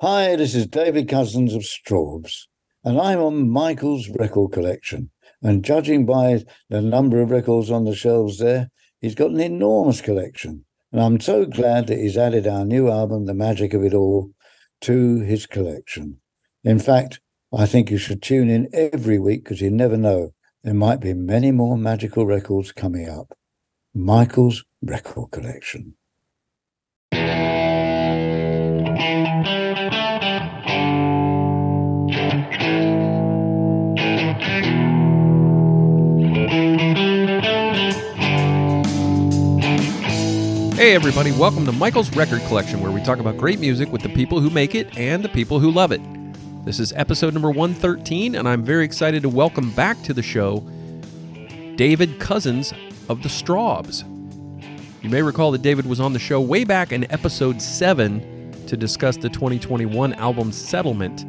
[0.00, 2.46] Hi, this is David Cousins of Strawbs,
[2.84, 5.10] and I'm on Michael's record collection.
[5.42, 10.00] And judging by the number of records on the shelves there, he's got an enormous
[10.00, 10.66] collection.
[10.92, 14.30] And I'm so glad that he's added our new album, The Magic of It All,
[14.82, 16.20] to his collection.
[16.62, 17.18] In fact,
[17.52, 20.32] I think you should tune in every week because you never know.
[20.62, 23.36] There might be many more magical records coming up.
[23.92, 25.97] Michael's Record Collection.
[40.88, 44.08] Hey, everybody, welcome to Michael's Record Collection, where we talk about great music with the
[44.08, 46.00] people who make it and the people who love it.
[46.64, 50.60] This is episode number 113, and I'm very excited to welcome back to the show
[51.76, 52.72] David Cousins
[53.10, 54.02] of the Strawbs.
[55.02, 58.74] You may recall that David was on the show way back in episode 7 to
[58.74, 61.26] discuss the 2021 album Settlement.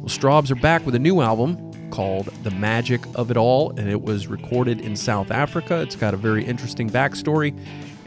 [0.00, 3.88] Well, Strawbs are back with a new album called The Magic of It All, and
[3.88, 5.80] it was recorded in South Africa.
[5.80, 7.58] It's got a very interesting backstory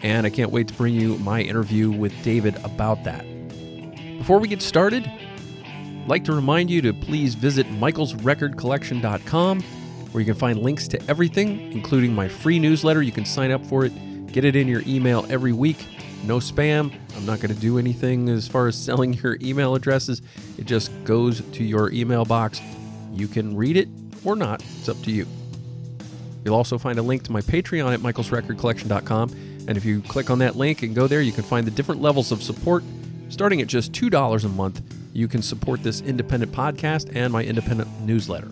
[0.03, 3.25] and I can't wait to bring you my interview with David about that.
[4.17, 10.25] Before we get started, I'd like to remind you to please visit michaelsrecordcollection.com where you
[10.25, 13.01] can find links to everything, including my free newsletter.
[13.01, 13.91] You can sign up for it,
[14.31, 15.85] get it in your email every week.
[16.23, 16.93] No spam.
[17.15, 20.21] I'm not going to do anything as far as selling your email addresses.
[20.57, 22.61] It just goes to your email box.
[23.11, 23.89] You can read it
[24.23, 24.63] or not.
[24.79, 25.27] It's up to you.
[26.45, 30.39] You'll also find a link to my Patreon at michaelsrecordcollection.com and if you click on
[30.39, 32.83] that link and go there, you can find the different levels of support.
[33.29, 34.81] Starting at just $2 a month,
[35.13, 38.51] you can support this independent podcast and my independent newsletter.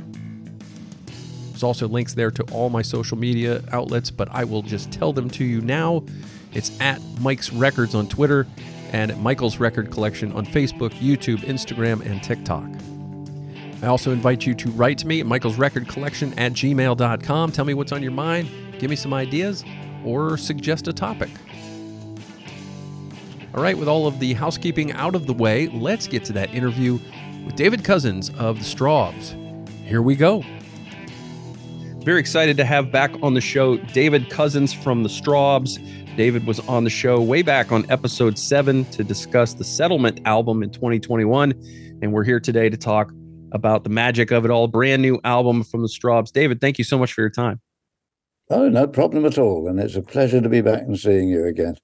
[1.49, 5.13] There's also links there to all my social media outlets, but I will just tell
[5.13, 6.03] them to you now.
[6.53, 8.47] It's at Mike's Records on Twitter
[8.91, 12.92] and at Michael's Record Collection on Facebook, YouTube, Instagram, and TikTok.
[13.83, 17.51] I also invite you to write to me at Collection at gmail.com.
[17.51, 18.49] Tell me what's on your mind,
[18.79, 19.65] give me some ideas,
[20.05, 21.29] or suggest a topic.
[23.53, 26.53] All right, with all of the housekeeping out of the way, let's get to that
[26.55, 26.97] interview
[27.45, 29.35] with David Cousins of the Strawbs.
[29.85, 30.45] Here we go.
[32.05, 35.77] Very excited to have back on the show David Cousins from the Strawbs.
[36.15, 40.63] David was on the show way back on episode seven to discuss the Settlement album
[40.63, 41.51] in 2021.
[42.01, 43.11] And we're here today to talk
[43.53, 46.31] about the magic of it all, brand new album from the Strawbs.
[46.31, 47.61] David, thank you so much for your time.
[48.49, 49.67] Oh, no problem at all.
[49.67, 51.77] And it's a pleasure to be back and seeing you again.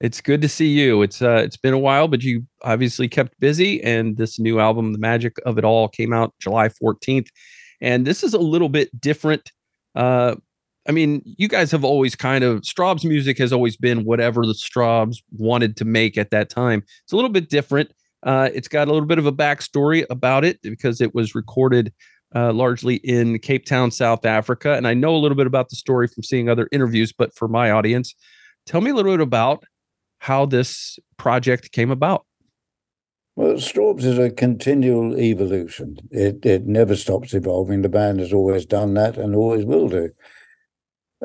[0.00, 1.02] It's good to see you.
[1.02, 4.92] It's uh it's been a while, but you obviously kept busy and this new album,
[4.92, 7.28] The Magic of It All, came out July 14th.
[7.80, 9.52] And this is a little bit different.
[9.94, 10.36] Uh
[10.86, 14.52] I mean, you guys have always kind of Strawbs music has always been whatever the
[14.52, 16.82] Strawbs wanted to make at that time.
[17.04, 17.92] It's a little bit different.
[18.24, 21.92] Uh, it's got a little bit of a backstory about it because it was recorded
[22.34, 24.74] uh, largely in Cape Town, South Africa.
[24.74, 27.48] And I know a little bit about the story from seeing other interviews, but for
[27.48, 28.14] my audience,
[28.66, 29.64] tell me a little bit about
[30.18, 32.24] how this project came about.
[33.36, 35.96] Well, Strawbs is a continual evolution.
[36.10, 37.82] It it never stops evolving.
[37.82, 40.10] The band has always done that and always will do.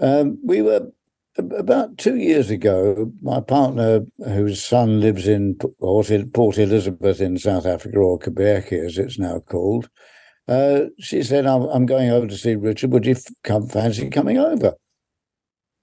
[0.01, 0.91] Um, we were
[1.38, 3.12] about two years ago.
[3.22, 9.19] My partner, whose son lives in Port Elizabeth in South Africa, or Gqeberha as it's
[9.19, 9.90] now called,
[10.47, 12.91] uh, she said, I'm, going over to see Richard.
[12.91, 14.73] Would you come fancy coming over?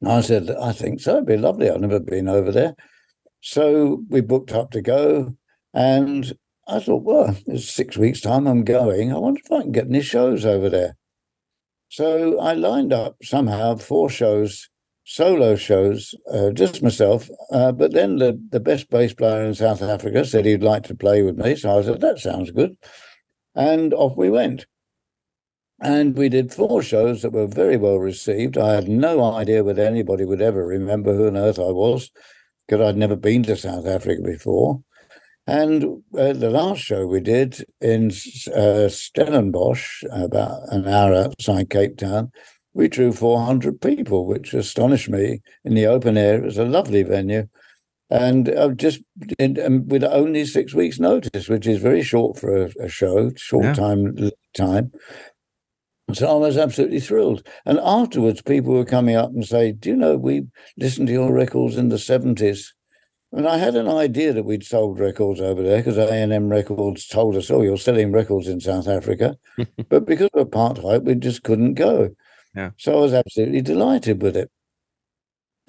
[0.05, 1.13] I said, I think so.
[1.13, 1.71] It'd be lovely.
[1.71, 2.75] I've never been over there.
[3.41, 5.37] So we booked up to go.
[5.73, 6.37] And
[6.67, 9.13] I thought, well, it's six weeks' time I'm going.
[9.13, 10.97] I wonder if I can get any shows over there.
[11.89, 14.69] So I lined up somehow four shows,
[15.07, 17.31] solo shows, uh, just myself.
[17.53, 20.95] Uh, but then the, the best bass player in South Africa said he'd like to
[20.95, 21.55] play with me.
[21.55, 22.77] So I said, that sounds good.
[23.55, 24.67] And off we went.
[25.81, 28.59] And we did four shows that were very well received.
[28.59, 32.11] I had no idea whether anybody would ever remember who on earth I was,
[32.67, 34.83] because I'd never been to South Africa before.
[35.47, 38.11] And uh, the last show we did in
[38.53, 42.33] uh, Stellenbosch, about an hour outside Cape Town,
[42.77, 46.37] we drew 400 people, which astonished me in the open air.
[46.37, 47.49] It was a lovely venue
[48.11, 49.01] and I've just
[49.39, 53.33] in, um, with only six weeks' notice, which is very short for a, a show,
[53.37, 53.75] short yeah.
[53.75, 54.93] time time.
[56.13, 57.45] So I was absolutely thrilled.
[57.65, 60.47] And afterwards, people were coming up and say, "Do you know we
[60.77, 62.69] listened to your records in the '70s?"
[63.33, 66.49] And I had an idea that we'd sold records over there because A and M
[66.49, 69.37] Records told us, "Oh, you're selling records in South Africa,"
[69.89, 72.15] but because of apartheid, we just couldn't go.
[72.79, 74.51] So I was absolutely delighted with it.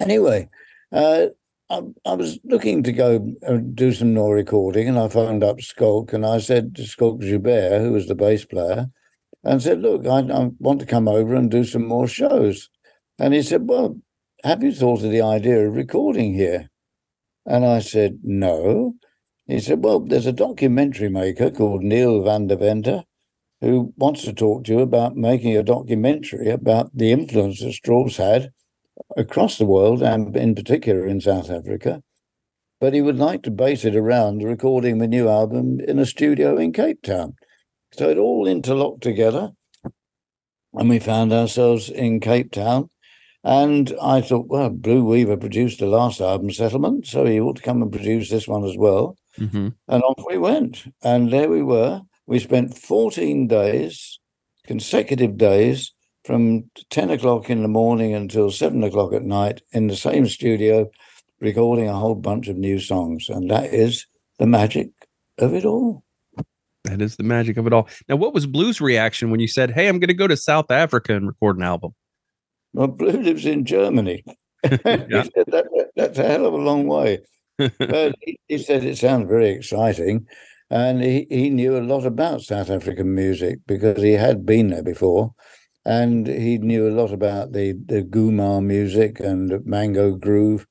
[0.00, 0.48] Anyway,
[0.92, 1.26] uh,
[1.70, 5.60] I, I, was looking to go and do some more recording, and I phoned up
[5.60, 8.86] Schalk and I said to Schalk Joubert, who was the bass player,
[9.44, 12.70] and said, Look, I, I want to come over and do some more shows.
[13.18, 13.98] And he said, Well,
[14.44, 16.70] have you thought of the idea of recording here?
[17.44, 18.94] And I said, No.
[19.46, 23.04] He said, Well, there's a documentary maker called Neil van der Venter
[23.60, 28.16] who wants to talk to you about making a documentary about the influence that Strawbs
[28.16, 28.50] had
[29.16, 32.02] across the world and in particular in South Africa.
[32.80, 36.56] But he would like to base it around recording the new album in a studio
[36.56, 37.34] in Cape Town.
[37.92, 39.52] So it all interlocked together.
[40.74, 42.90] And we found ourselves in Cape Town.
[43.42, 47.62] And I thought, well, Blue Weaver produced the last album, Settlement, so he ought to
[47.62, 49.16] come and produce this one as well.
[49.38, 49.68] Mm-hmm.
[49.88, 50.84] And off we went.
[51.02, 52.02] And there we were.
[52.28, 54.20] We spent 14 days,
[54.66, 55.94] consecutive days,
[56.26, 60.90] from 10 o'clock in the morning until 7 o'clock at night in the same studio,
[61.40, 63.30] recording a whole bunch of new songs.
[63.30, 64.04] And that is
[64.38, 64.90] the magic
[65.38, 66.04] of it all.
[66.84, 67.88] That is the magic of it all.
[68.10, 70.70] Now, what was Blue's reaction when you said, Hey, I'm going to go to South
[70.70, 71.94] Africa and record an album?
[72.74, 74.22] Well, Blue lives in Germany.
[74.62, 77.20] he said that, that's a hell of a long way.
[77.56, 80.26] but he, he said it sounds very exciting.
[80.70, 84.82] And he, he knew a lot about South African music because he had been there
[84.82, 85.32] before
[85.88, 90.66] and he knew a lot about the the Ghoema music and Mango Groove,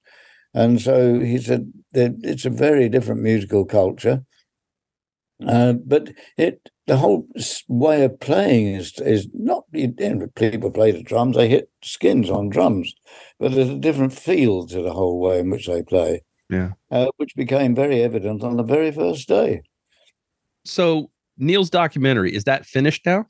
[0.53, 4.23] and so he said that it's a very different musical culture.
[5.45, 7.27] Uh, but it the whole
[7.67, 12.29] way of playing is is not you know, people play the drums they hit skins
[12.29, 12.94] on drums,
[13.39, 16.23] but there's a different feel to the whole way in which they play.
[16.49, 19.61] Yeah, uh, which became very evident on the very first day.
[20.68, 23.25] So Neil's documentary is that finished now?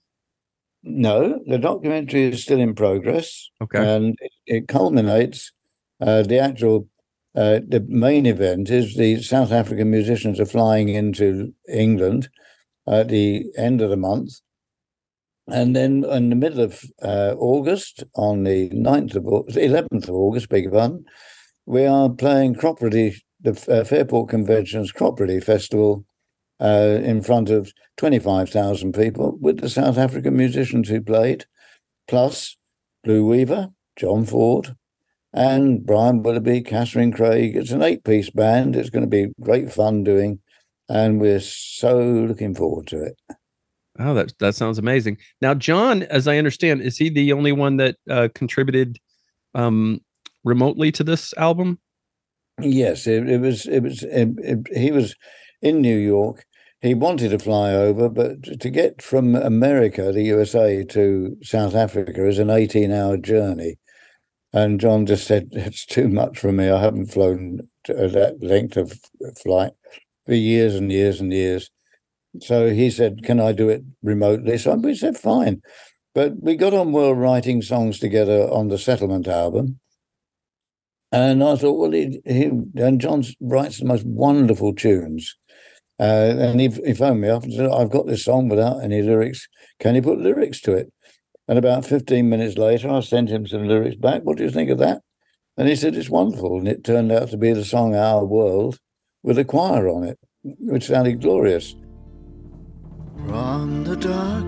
[0.84, 3.50] No, the documentary is still in progress.
[3.62, 3.80] Okay.
[3.80, 5.52] And it, it culminates.
[6.00, 6.88] Uh, the actual,
[7.36, 12.30] uh, the main event is the South African musicians are flying into England
[12.88, 14.34] at the end of the month.
[15.48, 20.50] And then in the middle of uh, August, on the 9th of 11th of August,
[20.50, 21.06] big pardon,
[21.66, 26.06] we are playing Cropredy the uh, Fairport Convention's Cropredy Festival
[26.60, 31.46] uh, in front of 25,000 people with the South African musicians who played,
[32.08, 32.58] plus
[33.04, 34.76] Blue Weaver, John Ford,
[35.34, 37.56] and Brian Willoughby, Cathryn Craig.
[37.56, 38.76] It's an eight piece band.
[38.76, 40.40] It's going to be great fun doing,
[40.90, 43.20] and we're so looking forward to it.
[44.00, 45.18] Oh, that that sounds amazing.
[45.42, 49.00] Now, John, as I understand, is he the only one that uh, contributed
[49.56, 50.02] um,
[50.44, 51.80] remotely to this album?
[52.62, 53.66] Yes, it, it was.
[53.68, 54.04] It was.
[54.04, 55.16] It, it, he was
[55.62, 56.46] in New York.
[56.82, 62.28] He wanted to fly over, but to get from America, the USA, to South Africa
[62.28, 63.78] is an 18 hour journey.
[64.54, 66.70] And John just said, It's too much for me.
[66.70, 69.00] I haven't flown uh, that length of
[69.42, 69.72] flight
[70.26, 71.70] for years and years and years.
[72.42, 74.58] So he said, Can I do it remotely?
[74.58, 75.62] So we said, Fine.
[76.14, 79.80] But we got on well writing songs together on the Settlement album.
[81.12, 82.46] And I thought, well, he, he
[82.76, 85.38] and John writes the most wonderful tunes.
[86.00, 89.02] Uh, and he, he phoned me up and said, I've got this song without any
[89.02, 89.48] lyrics.
[89.80, 90.92] Can you put lyrics to it?
[91.48, 94.24] And about 15 minutes later, I sent him some lyrics back.
[94.24, 95.02] What do you think of that?
[95.58, 96.60] And he said, It's wonderful.
[96.60, 98.80] And it turned out to be the song Our World
[99.24, 101.76] with a choir on it, which sounded glorious.
[103.26, 104.46] From the dark,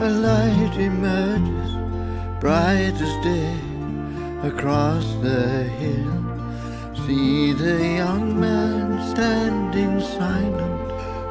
[0.00, 3.58] a light emerges, bright as day,
[4.42, 6.21] across the hill.
[7.06, 10.72] See the young man standing silent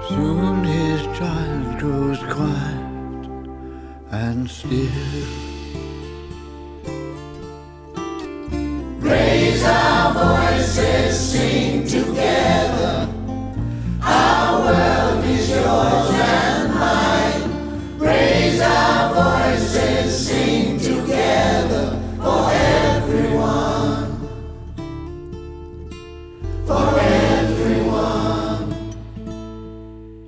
[0.10, 3.28] Soon his child grows quiet
[4.12, 4.90] and still.
[9.00, 13.08] Raise our voices, sing together.
[14.02, 17.98] Our world is yours and mine.
[17.98, 19.41] Raise our voices,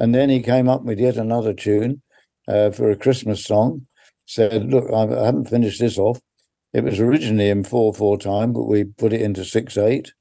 [0.03, 2.01] And then he came up with yet another tune
[2.49, 3.87] uh, for a Christmas song.
[4.25, 6.19] Said, "Look, I haven't finished this off.
[6.73, 10.11] It was originally in four four time, but we put it into six eight,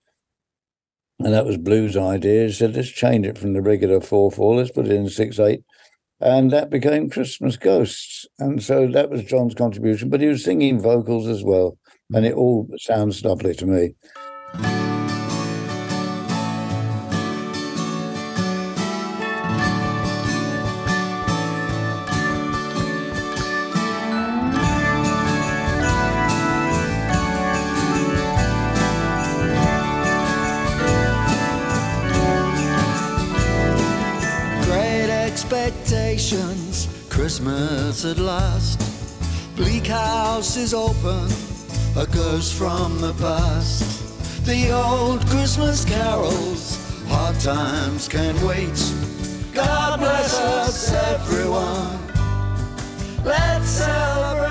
[1.18, 2.46] and that was Blue's idea.
[2.46, 4.54] He said, let's change it from the regular four four.
[4.54, 5.64] Let's put it in six eight,
[6.20, 8.24] and that became Christmas Ghosts.
[8.38, 10.10] And so that was John's contribution.
[10.10, 11.76] But he was singing vocals as well,
[12.14, 14.91] and it all sounds lovely to me."
[38.02, 39.56] Christmas at last.
[39.56, 41.28] Bleak house is open,
[41.96, 44.44] a ghost from the past.
[44.44, 46.78] The old Christmas carols,
[47.08, 48.74] hard times can't wait.
[49.52, 52.00] God bless us, everyone.
[53.24, 54.48] Let's celebrate.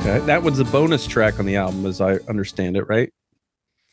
[0.00, 0.26] Okay.
[0.26, 3.10] That was a bonus track on the album, as I understand it, right?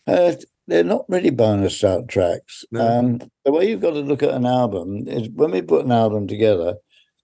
[0.06, 0.34] Uh,
[0.68, 2.08] they're not really bonus soundtracks.
[2.08, 2.66] tracks.
[2.72, 3.00] No.
[3.00, 5.92] Um, the way you've got to look at an album is when we put an
[5.92, 6.76] album together,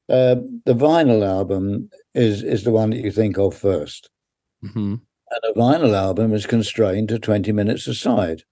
[0.09, 4.07] uh, the vinyl album is is the one that you think of 1st
[4.63, 4.95] Mm-hmm.
[5.31, 8.43] And a vinyl album is constrained to 20 minutes a side.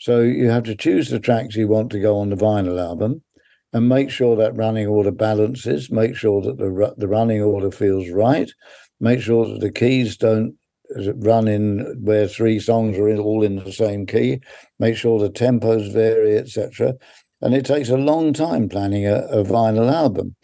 [0.00, 3.22] So you have to choose the tracks you want to go on the vinyl album
[3.72, 8.08] and make sure that running order balances, make sure that the, the running order feels
[8.08, 8.50] right,
[9.00, 10.56] make sure that the keys don't
[11.16, 14.40] run in where three songs are in, all in the same key,
[14.78, 16.94] make sure the tempos vary, etc.
[17.40, 20.36] And it takes a long time planning a, a vinyl album.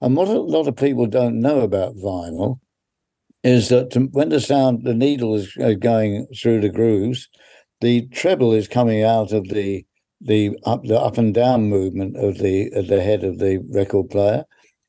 [0.00, 2.60] And what a lot of people don't know about vinyl
[3.44, 7.28] is that when the sound, the needle is uh, going through the grooves,
[7.80, 9.84] the treble is coming out of the
[10.20, 14.10] the up the up and down movement of the of the head of the record
[14.10, 14.44] player,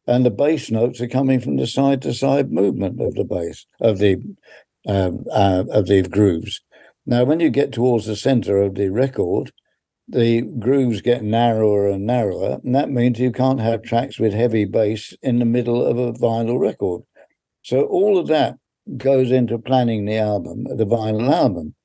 [0.08, 3.66] and the bass notes are coming from the side to side movement of the bass
[3.80, 4.18] of the
[4.90, 6.62] um, uh, of the grooves.
[7.06, 9.52] Now, when you get towards the center of the record,
[10.08, 14.66] the grooves get narrower and narrower, and that means you can't have tracks with heavy
[14.66, 17.04] bass in the middle of a vinyl record.
[17.62, 18.58] So all of that
[18.98, 21.76] goes into planning the album, the vinyl album.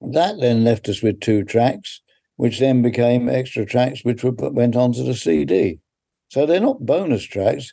[0.00, 2.00] That then left us with two tracks,
[2.34, 5.78] which then became extra tracks, which were went onto the CD.
[6.28, 7.72] So they're not bonus tracks,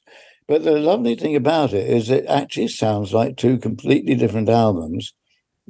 [0.49, 5.13] but the lovely thing about it is it actually sounds like two completely different albums,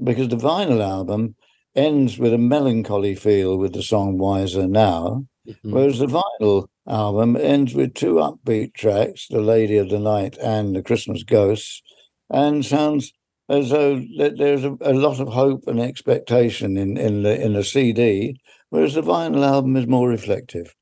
[0.01, 1.35] because the vinyl album
[1.75, 5.73] ends with a melancholy feel with the song "Wiser Now," Mm-hmm.
[5.73, 10.75] whereas the vinyl album ends with two upbeat tracks, "The Lady of the Night" and
[10.75, 11.81] "The Christmas Ghosts,"
[12.29, 13.11] and sounds
[13.49, 17.53] as though that there's a, a lot of hope and expectation in in the in
[17.53, 20.73] the CD, whereas the vinyl album is more reflective.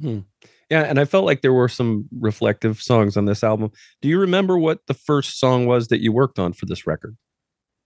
[0.00, 0.20] Hmm.
[0.70, 3.72] Yeah, and I felt like there were some reflective songs on this album.
[4.00, 7.16] Do you remember what the first song was that you worked on for this record?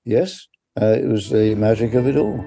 [0.05, 0.49] Yes,
[0.81, 2.45] uh, it was the magic of it all.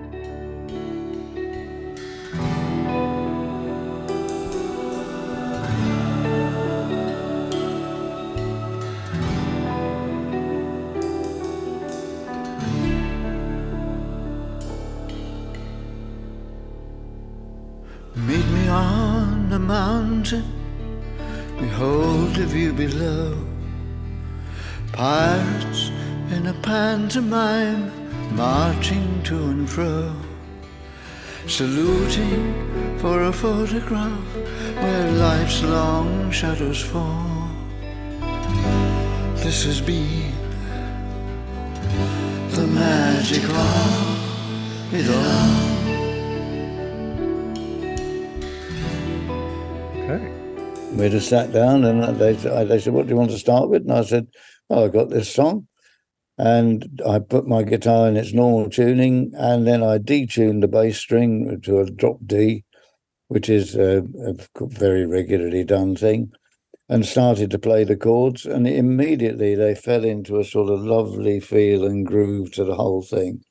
[20.32, 23.38] Mountain, behold the view below.
[24.92, 25.90] Pirates
[26.32, 27.92] in a pantomime,
[28.36, 30.14] marching to and fro,
[31.48, 34.36] saluting for a photograph
[34.82, 37.50] where life's long shadows fall.
[39.36, 40.34] This has been
[42.50, 45.67] the magic of it all.
[50.10, 50.32] Okay.
[50.94, 53.82] We just sat down and they they said, "What do you want to start with?"
[53.82, 54.28] And I said,
[54.70, 55.68] "Oh, I got this song,"
[56.38, 60.98] and I put my guitar in its normal tuning, and then I detuned the bass
[60.98, 62.64] string to a drop D,
[63.28, 66.32] which is a, a very regularly done thing,
[66.88, 71.42] and started to play the chords, and immediately they fell into a sort of lovely
[71.42, 73.42] feel and groove to the whole thing.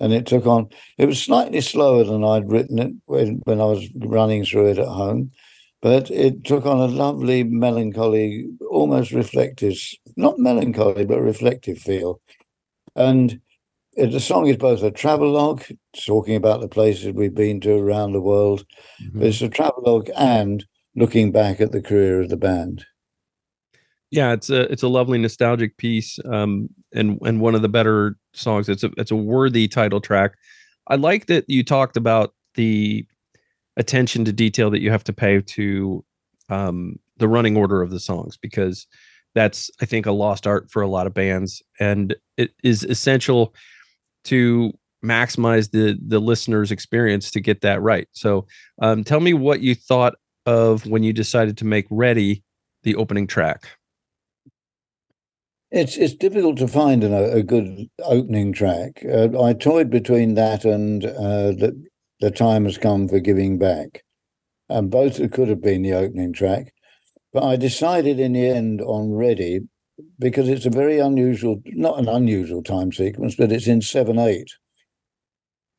[0.00, 0.70] And it took on.
[0.96, 4.78] It was slightly slower than I'd written it when, when I was running through it
[4.78, 5.32] at home
[5.82, 9.78] but it took on a lovely melancholy, almost reflective,
[10.16, 12.20] not melancholy, but reflective feel.
[12.94, 13.40] And
[13.96, 15.62] it, the song is both a travelogue,
[16.06, 18.64] talking about the places we've been to around the world,
[19.02, 19.20] Mhm.
[19.20, 20.64] but it's a travelogue and
[20.94, 22.84] looking back at the career of the band.
[24.10, 28.16] Yeah, it's a it's a lovely nostalgic piece, um, and and one of the better
[28.34, 28.68] songs.
[28.68, 30.32] It's a it's a worthy title track.
[30.88, 33.04] I like that you talked about the
[33.76, 36.04] attention to detail that you have to pay to
[36.48, 38.86] um, the running order of the songs because
[39.34, 43.54] that's I think a lost art for a lot of bands, and it is essential
[44.24, 44.72] to
[45.04, 48.08] maximize the the listener's experience to get that right.
[48.12, 48.46] So,
[48.80, 50.14] um, tell me what you thought
[50.46, 52.42] of when you decided to make "Ready"
[52.82, 53.68] the opening track.
[55.70, 59.04] It's it's difficult to find an, a good opening track.
[59.04, 61.76] Uh, I toyed between that and uh, the
[62.20, 64.02] the time has come for giving back,
[64.68, 66.72] and both could have been the opening track,
[67.32, 69.60] but I decided in the end on Ready
[70.18, 74.50] because it's a very unusual, not an unusual time sequence, but it's in seven eight,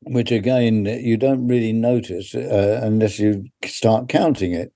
[0.02, 4.72] which again you don't really notice uh, unless you start counting it.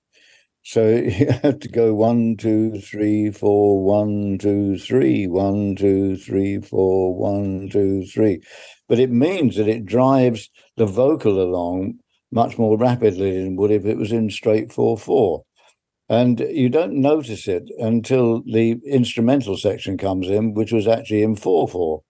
[0.63, 6.59] So you have to go one, two, three, four, one, two, three, one, two, three,
[6.59, 8.41] four, one, two, three.
[8.87, 11.99] But it means that it drives the vocal along
[12.31, 15.43] much more rapidly than would if it was in straight four four.
[16.09, 21.35] And you don't notice it until the instrumental section comes in, which was actually in
[21.35, 22.01] four four.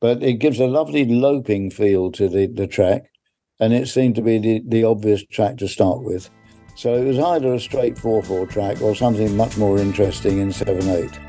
[0.00, 3.10] But it gives a lovely loping feel to the, the track,
[3.58, 6.30] and it seemed to be the, the obvious track to start with.
[6.76, 10.52] So it was either a straight 4 4 track or something much more interesting in
[10.52, 11.27] 7 8.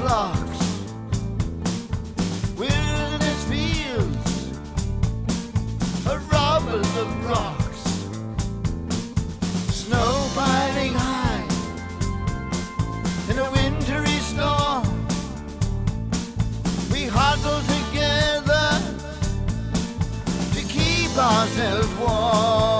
[0.00, 0.60] Flocks.
[2.56, 4.32] Wilderness fields,
[6.06, 7.82] a rubble of rocks.
[9.82, 11.44] Snow piling high
[13.30, 14.86] in a wintry storm.
[16.92, 18.68] We huddle together
[20.54, 22.79] to keep ourselves warm.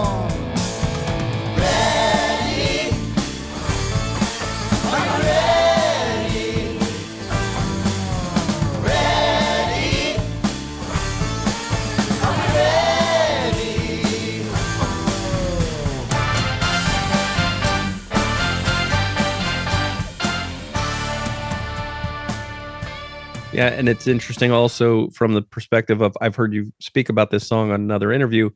[23.60, 27.46] Yeah, and it's interesting also from the perspective of I've heard you speak about this
[27.46, 28.48] song on another interview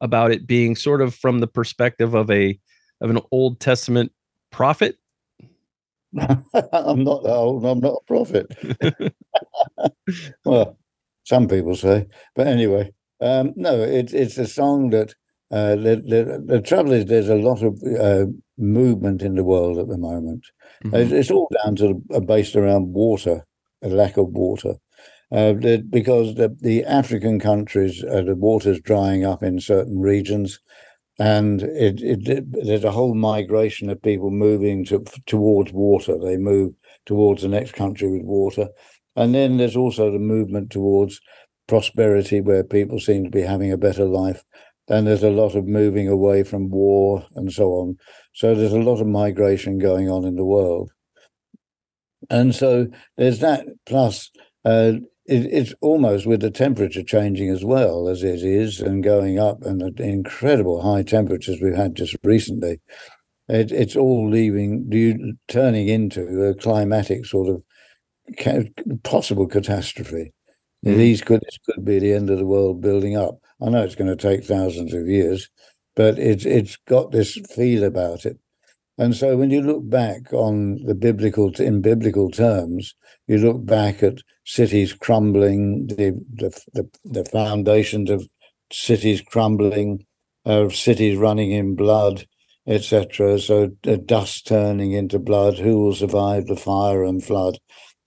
[0.00, 2.58] about it being sort of from the perspective of a
[3.02, 4.12] of an Old Testament
[4.50, 4.96] prophet.
[6.18, 7.66] I'm not that old.
[7.66, 8.46] I'm not a prophet.
[10.46, 10.78] well,
[11.24, 15.10] some people say, but anyway, um, no, it's it's a song that
[15.50, 18.24] uh, the, the the trouble is there's a lot of uh,
[18.56, 20.46] movement in the world at the moment.
[20.82, 23.44] It's, it's all down to uh, based around water,
[23.86, 24.74] a lack of water.
[25.32, 30.60] Uh, the, because the, the African countries, uh, the water's drying up in certain regions,
[31.18, 36.18] and it, it, it- there's a whole migration of people moving to, towards water.
[36.18, 36.74] They move
[37.06, 38.68] towards the next country with water,
[39.14, 41.20] and then there's also the movement towards
[41.66, 44.44] prosperity, where people seem to be having a better life.
[44.88, 47.96] And there's a lot of moving away from war and so on.
[48.34, 50.92] So there's a lot of migration going on in the world.
[52.30, 53.66] And so there's that.
[53.86, 54.30] Plus,
[54.64, 54.94] uh,
[55.26, 59.62] it, it's almost with the temperature changing as well as it is and going up,
[59.64, 62.80] and the incredible high temperatures we've had just recently.
[63.48, 67.62] It, it's all leaving, you turning into a climatic sort of
[68.38, 68.70] ca-
[69.02, 70.32] possible catastrophe.
[70.84, 70.96] Mhm.
[70.96, 73.40] These could this could be the end of the world building up.
[73.60, 75.48] I know it's going to take thousands of years,
[75.96, 78.38] but it's it's got this feel about it.
[78.98, 82.94] And so when you look back on the biblical in biblical terms,
[83.26, 88.26] you look back at cities crumbling, the the the, the foundations of
[88.72, 90.06] cities crumbling,
[90.46, 92.26] of cities running in blood,
[92.66, 93.38] etc.
[93.38, 95.58] So the dust turning into blood.
[95.58, 97.58] Who will survive the fire and flood?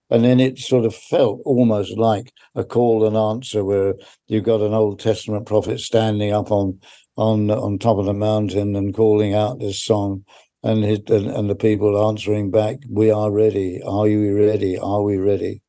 [0.10, 3.93] And then it sort of felt almost like a call and answer, where
[4.28, 6.80] you've got an Old Testament prophet standing up on
[7.15, 10.25] on on top of the mountain and calling out this song
[10.63, 13.82] and his, and, and the people answering back, "We are ready.
[13.84, 14.78] Are you ready?
[14.78, 15.62] Are we ready?"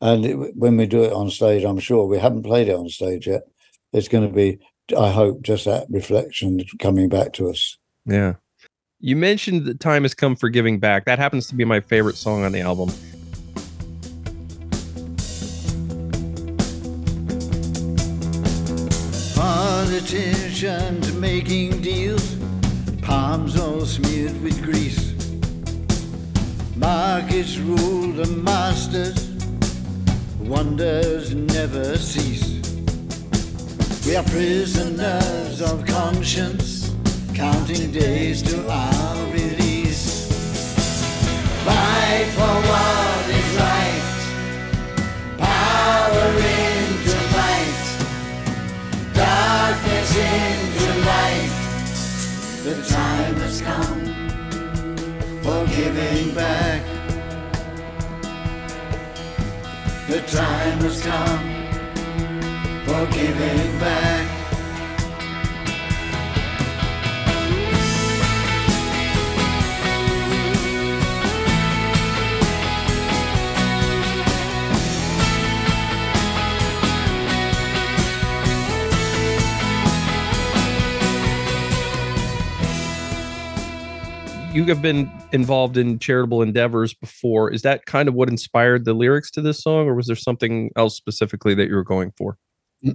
[0.00, 2.88] And it, when we do it on stage, I'm sure we haven't played it on
[2.88, 3.42] stage yet.
[3.92, 4.58] It's going to be,
[4.96, 7.76] I hope, just that reflection coming back to us.
[8.06, 8.34] Yeah.
[9.00, 11.04] You mentioned the time has come for giving back.
[11.06, 12.90] That happens to be my favorite song on the album.
[19.34, 22.01] Politicians making deals,
[23.32, 25.14] palms all smeared with grease.
[26.76, 29.30] Markets rule the masters,
[30.38, 32.60] wonders never cease.
[34.06, 36.94] We are prisoners of conscience,
[37.32, 40.28] counting days to our release.
[41.64, 44.12] Fight for what is right,
[45.38, 46.28] power
[46.60, 47.84] into light
[49.14, 51.51] darkness into light.
[52.64, 54.04] The time has come
[55.42, 56.82] for giving back.
[60.08, 61.42] The time has come
[62.84, 64.11] for giving back.
[84.62, 87.50] You have been involved in charitable endeavors before.
[87.50, 90.70] Is that kind of what inspired the lyrics to this song, or was there something
[90.76, 92.38] else specifically that you were going for?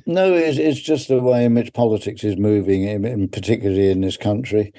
[0.05, 3.99] No, it's, it's just the way in which politics is moving, in, in particularly in
[3.99, 4.71] this country.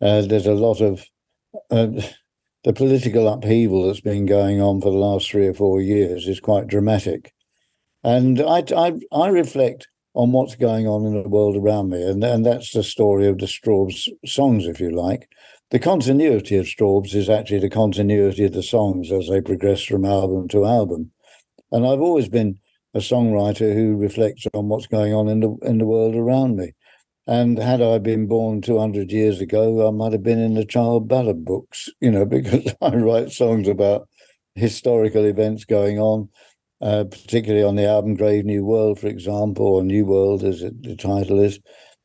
[0.00, 1.04] Uh, there's a lot of
[1.70, 1.88] uh,
[2.64, 6.40] the political upheaval that's been going on for the last three or four years is
[6.40, 7.34] quite dramatic,
[8.02, 12.24] and I, I, I reflect on what's going on in the world around me, and
[12.24, 15.28] and that's the story of the Strawbs songs, if you like.
[15.70, 20.04] The continuity of Strawbs is actually the continuity of the songs as they progress from
[20.04, 21.12] album to album,
[21.70, 22.58] and I've always been
[22.92, 26.72] a songwriter who reflects on what's going on in the in the world around me.
[27.28, 31.06] And had I been born 200 years ago, I might have been in the child
[31.06, 34.08] ballad books, you know, because I write songs about
[34.56, 36.30] historical events going on,
[36.80, 40.82] uh, particularly on the album Grave New World, for example, or New World, as it,
[40.82, 41.60] the title is,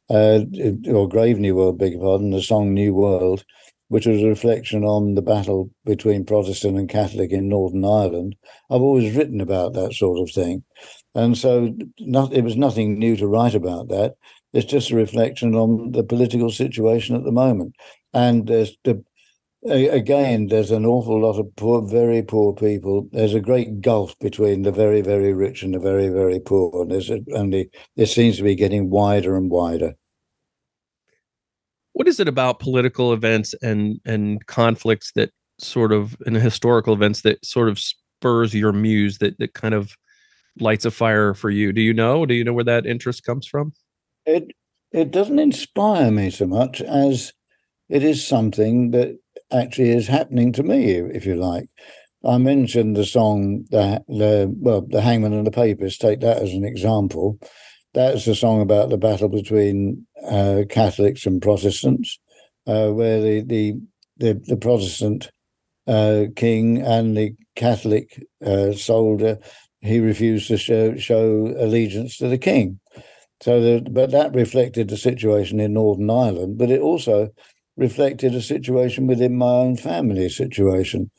[0.09, 0.39] uh,
[0.87, 3.43] or Grave New World, beg your pardon, the song New World,
[3.87, 8.35] which was a reflection on the battle between Protestant and Catholic in Northern Ireland.
[8.69, 10.63] I've always written about that sort of thing.
[11.13, 14.15] And so not, it was nothing new to write about that.
[14.53, 17.75] It's just a reflection on the political situation at the moment.
[18.13, 19.03] And there's the,
[19.65, 23.07] again, there's an awful lot of poor, very poor people.
[23.11, 26.83] There's a great gulf between the very, very rich and the very, very poor.
[26.83, 29.95] And there's and it seems to be getting wider and wider.
[31.93, 37.21] What is it about political events and and conflicts that sort of and historical events
[37.21, 39.95] that sort of spurs your muse that that kind of
[40.59, 41.71] lights a fire for you?
[41.71, 42.25] Do you know?
[42.25, 43.73] Do you know where that interest comes from?
[44.25, 44.51] it
[44.91, 47.33] it doesn't inspire me so much as
[47.89, 49.17] it is something that
[49.51, 51.69] actually is happening to me, if you like.
[52.23, 56.01] I mentioned the song the the well the Hangman and the Papist.
[56.01, 57.39] Take that as an example.
[57.93, 62.19] That's a song about the battle between uh, Catholics and Protestants,
[62.65, 63.73] uh, where the the
[64.17, 65.31] the, the Protestant
[65.87, 69.37] uh, king and the Catholic uh, soldier
[69.81, 72.79] he refused to show show allegiance to the king.
[73.41, 77.29] So, the, but that reflected the situation in Northern Ireland, but it also
[77.77, 81.11] reflected a situation within my own family situation.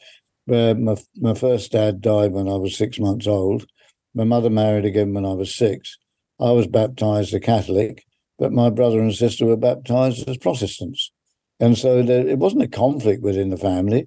[0.47, 3.67] Where my, my first dad died when I was six months old.
[4.15, 5.99] My mother married again when I was six.
[6.39, 8.05] I was baptized a Catholic,
[8.39, 11.11] but my brother and sister were baptized as Protestants.
[11.59, 14.07] And so there, it wasn't a conflict within the family.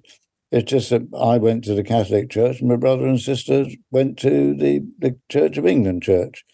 [0.50, 4.18] It's just that I went to the Catholic Church and my brother and sister went
[4.20, 6.44] to the, the Church of England Church.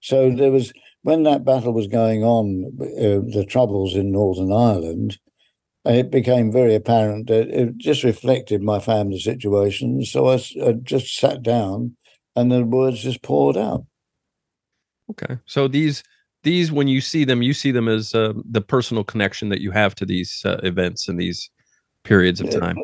[0.00, 5.18] So there was when that battle was going on, uh, the troubles in Northern Ireland,
[5.84, 10.04] it became very apparent that it just reflected my family situation.
[10.04, 11.96] So I, I just sat down,
[12.36, 13.84] and the words just poured out.
[15.10, 16.02] Okay, so these
[16.42, 19.70] these when you see them, you see them as uh, the personal connection that you
[19.70, 21.50] have to these uh, events and these
[22.04, 22.76] periods of time.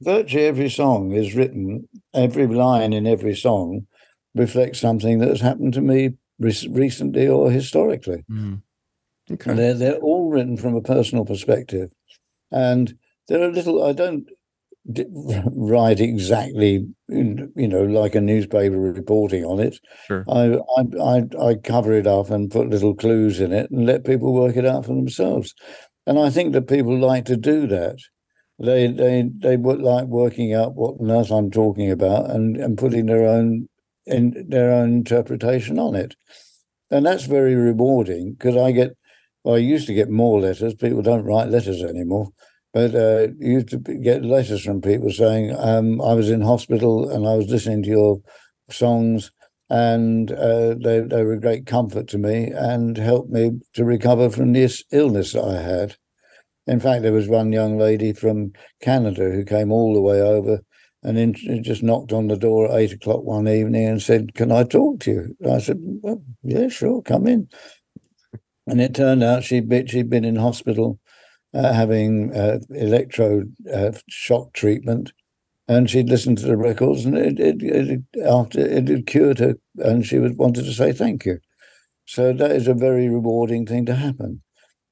[0.00, 3.86] Virtually every song is written, every line in every song
[4.34, 8.24] reflects something that has happened to me recently or historically.
[8.30, 8.62] Mm.
[9.30, 9.54] Okay.
[9.54, 11.90] They're, they're all written from a personal perspective.
[12.52, 12.96] And
[13.28, 14.28] there are little, I don't
[15.52, 19.78] write exactly, you know, like a newspaper reporting on it.
[20.06, 20.24] Sure.
[20.28, 24.04] I, I, I, I cover it up and put little clues in it and let
[24.04, 25.54] people work it out for themselves.
[26.06, 27.98] And I think that people like to do that.
[28.58, 32.78] They they they would like working out what on earth I'm talking about and, and
[32.78, 33.68] putting their own
[34.06, 36.14] in their own interpretation on it.
[36.90, 38.96] And that's very rewarding because I get,
[39.44, 40.74] well, I used to get more letters.
[40.74, 42.28] People don't write letters anymore.
[42.72, 47.26] But uh, used to get letters from people saying, um, I was in hospital and
[47.26, 48.20] I was listening to your
[48.70, 49.30] songs
[49.68, 54.30] and uh, they, they were a great comfort to me and helped me to recover
[54.30, 55.96] from this illness that I had.
[56.66, 60.60] In fact, there was one young lady from Canada who came all the way over
[61.02, 64.52] and then just knocked on the door at eight o'clock one evening and said, "Can
[64.52, 67.48] I talk to you?" I said, "Well, yeah, sure, come in."
[68.66, 70.98] And it turned out she'd she'd been in hospital
[71.54, 72.60] uh, having uh,
[73.72, 75.12] uh, shock treatment,
[75.68, 79.56] and she'd listened to the records, and it, it, it after it had cured her,
[79.78, 81.38] and she was wanted to say thank you.
[82.06, 84.42] So that is a very rewarding thing to happen.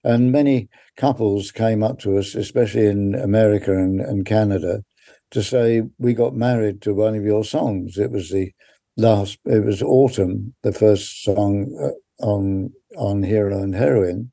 [0.02, 4.83] And many couples came up to us, especially in America and, and Canada,
[5.30, 7.98] to say we got married to one of your songs.
[7.98, 8.52] It was the
[8.96, 9.38] last.
[9.44, 14.33] It was autumn, the first song uh, on on Hero and Heroine,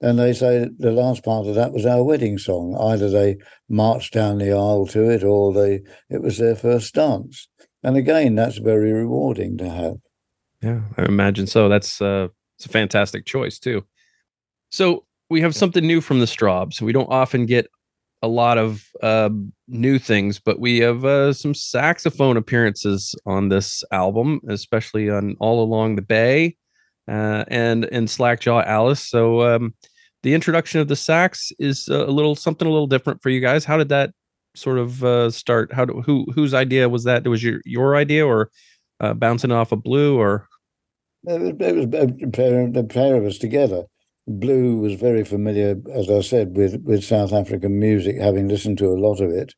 [0.00, 2.76] and they say the last part of that was our wedding song.
[2.80, 3.36] Either they
[3.68, 7.48] marched down the aisle to it, or they it was their first dance.
[7.82, 9.96] And again, that's very rewarding to have.
[10.62, 11.68] Yeah, I imagine so.
[11.68, 13.84] That's uh, it's a fantastic choice too.
[14.70, 16.80] So we have something new from the Strawbs.
[16.80, 17.68] We don't often get
[18.22, 19.30] a lot of uh,
[19.68, 25.62] new things, but we have uh, some saxophone appearances on this album, especially on All
[25.62, 26.56] Along the Bay
[27.08, 29.02] uh, and and Slackjaw Alice.
[29.02, 29.74] So um,
[30.22, 33.64] the introduction of the sax is a little something a little different for you guys.
[33.64, 34.10] How did that
[34.54, 35.72] sort of uh, start?
[35.72, 37.26] How do, who whose idea was that?
[37.26, 38.50] Was your your idea or
[39.00, 40.48] uh, bouncing off of Blue or?
[41.24, 43.82] It was, it was a pair, a pair of us together.
[44.28, 48.88] Blue was very familiar, as I said, with, with South African music, having listened to
[48.88, 49.54] a lot of it,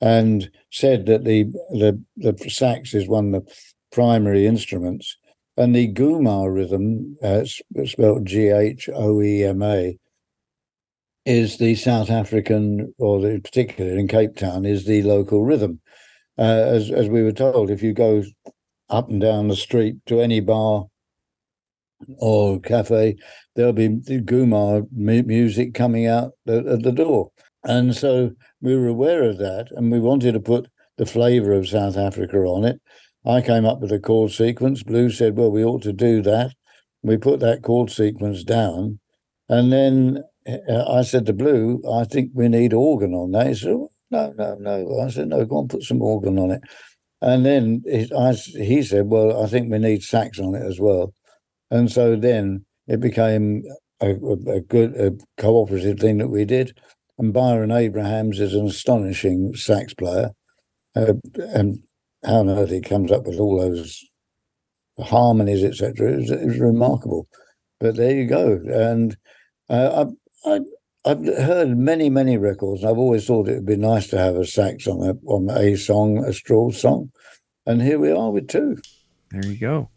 [0.00, 3.54] and said that the the, the sax is one of the
[3.92, 5.16] primary instruments,
[5.56, 7.44] and the Ghoema rhythm, uh,
[7.84, 9.98] spelled G H O E M A,
[11.24, 15.80] is the South African, or the, particularly in Cape Town, is the local rhythm.
[16.38, 18.22] Uh, as as we were told, if you go
[18.88, 20.86] up and down the street to any bar
[22.18, 23.16] or cafe,
[23.54, 27.30] there'll be Ghoema music coming out at the door.
[27.64, 31.68] And so we were aware of that and we wanted to put the flavor of
[31.68, 32.80] South Africa on it.
[33.26, 34.82] I came up with a chord sequence.
[34.82, 36.52] Blue said, well, we ought to do that.
[37.02, 39.00] We put that chord sequence down.
[39.48, 43.48] And then uh, I said to Blue, I think we need organ on that.
[43.48, 43.76] He said,
[44.10, 45.00] no, no, no.
[45.00, 46.60] I said, no, go on, put some organ on it.
[47.20, 50.78] And then he, I, he said, well, I think we need sax on it as
[50.78, 51.12] well.
[51.70, 53.64] And so then it became
[54.00, 56.76] a, a, a good a cooperative thing that we did.
[57.18, 60.30] And Byron Abrahams is an astonishing sax player.
[60.94, 61.80] Uh, and
[62.26, 64.04] how on earth he comes up with all those
[65.00, 66.12] harmonies, etc.
[66.12, 67.28] It, it, was remarkable.
[67.78, 68.60] But there you go.
[68.66, 69.16] And
[69.70, 70.06] uh,
[70.44, 70.60] I, I,
[71.04, 72.84] I've heard many, many records.
[72.84, 75.76] I've always thought it would be nice to have a sax on a on a
[75.76, 77.12] song, a Straw song,
[77.64, 78.78] and here we are with two.
[79.30, 79.90] There you go.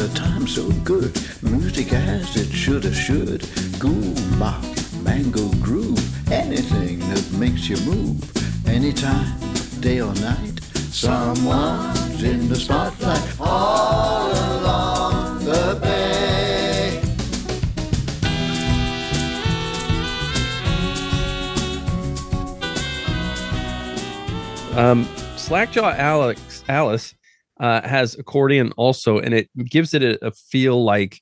[0.00, 1.14] A time so good.
[1.42, 3.42] Music as it should have should.
[3.82, 4.54] Ghoema,
[5.04, 8.24] mango groove, anything that makes you move.
[8.66, 9.38] Anytime,
[9.80, 17.02] day or night, someone's in the spotlight all along the bay.
[24.78, 27.14] Um, Slackjaw Alex Alice
[27.60, 31.20] uh, has accordion also, and it gives it a, a feel like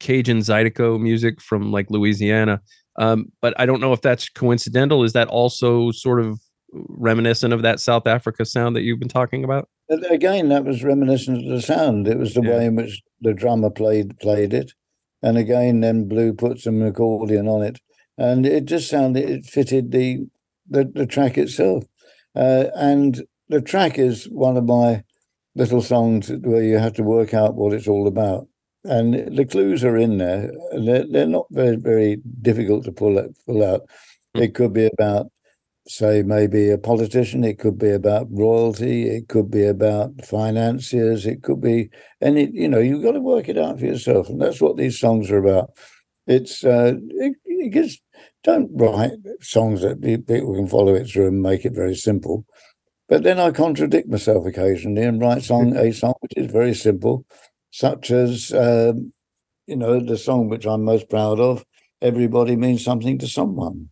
[0.00, 2.60] Cajun Zydeco music from like Louisiana.
[2.98, 5.02] Um, but I don't know if that's coincidental.
[5.02, 6.40] Is that also sort of
[6.72, 9.68] reminiscent of that South Africa sound that you've been talking about?
[10.10, 12.06] Again, that was reminiscent of the sound.
[12.06, 12.50] It was the yeah.
[12.50, 14.72] way in which the drummer played played it,
[15.22, 17.78] and again, then Blue put some accordion on it,
[18.18, 20.26] and it just sounded it fitted the
[20.68, 21.84] the, the track itself.
[22.34, 25.02] Uh, and the track is one of my
[25.56, 28.46] little songs where you have to work out what it's all about.
[28.84, 30.52] And the clues are in there.
[30.72, 33.80] They're, they're not very, very difficult to pull out, pull out.
[34.34, 34.42] Hmm.
[34.42, 35.26] It could be about,
[35.88, 37.42] say, maybe a politician.
[37.42, 39.08] It could be about royalty.
[39.08, 41.26] It could be about financiers.
[41.26, 41.88] It could be
[42.20, 44.28] any, you know, you've got to work it out for yourself.
[44.28, 45.70] And that's what these songs are about.
[46.26, 47.98] It's, uh, it, it gets,
[48.44, 52.44] don't write songs that people can follow it through and make it very simple
[53.08, 57.24] but then I contradict myself occasionally and write song a song which is very simple,
[57.70, 59.12] such as um,
[59.66, 61.64] you know the song which I'm most proud of.
[62.02, 63.90] Everybody means something to someone.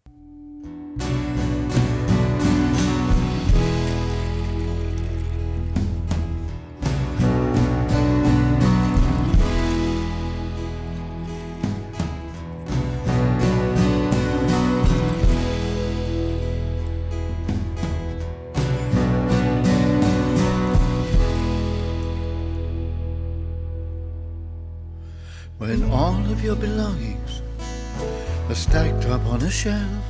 [29.45, 30.05] A shelf.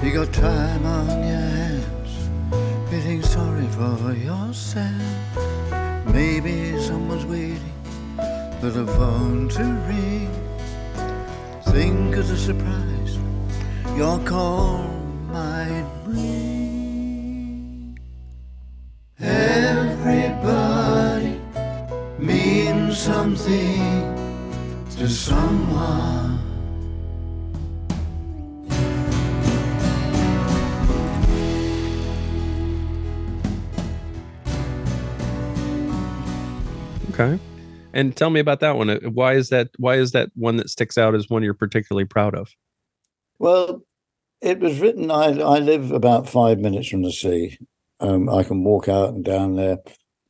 [0.00, 2.28] You got time on your hands,
[2.88, 4.92] feeling sorry for yourself.
[6.06, 7.74] Maybe someone's waiting
[8.60, 10.30] for the phone to ring.
[11.72, 13.18] Think of the surprise
[13.96, 14.84] your call
[15.32, 17.98] might bring.
[19.18, 20.60] Everybody
[22.18, 24.14] means something
[24.96, 26.11] to someone.
[37.92, 38.90] And tell me about that one.
[38.90, 39.70] Uh, Why is that?
[39.76, 42.54] Why is that one that sticks out as one you're particularly proud of?
[43.38, 43.82] Well,
[44.40, 45.10] it was written.
[45.10, 47.58] I I live about five minutes from the sea.
[48.00, 49.78] Um, I can walk out and down there,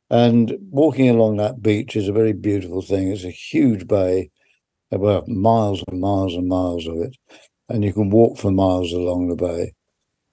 [0.09, 3.07] and walking along that beach is a very beautiful thing.
[3.11, 4.29] It's a huge bay,
[4.93, 7.17] about miles and miles and miles of it,
[7.69, 9.73] and you can walk for miles along the bay.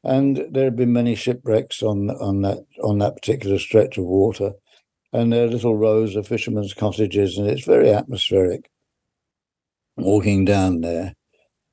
[0.04, 4.52] And there have been many shipwrecks on on that on that particular stretch of water,
[5.12, 8.70] and there are little rows of fishermen's cottages, and it's very atmospheric.
[9.96, 11.14] Walking down there,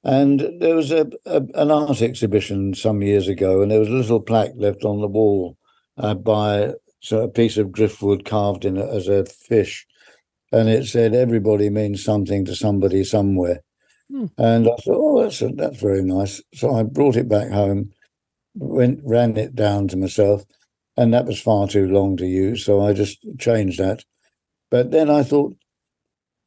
[0.04, 3.94] and there was a, a, an art exhibition some years ago, and there was a
[3.94, 5.58] little plaque left on the wall
[5.98, 9.86] uh, by so a piece of driftwood carved in it as a fish,
[10.52, 13.62] and it said "Everybody means something to somebody somewhere."
[14.10, 14.26] Hmm.
[14.38, 17.92] And I thought, "Oh, that's a, that's very nice." So I brought it back home,
[18.56, 20.44] went ran it down to myself,
[20.98, 24.04] and that was far too long to use, so I just changed that.
[24.70, 25.56] But then I thought,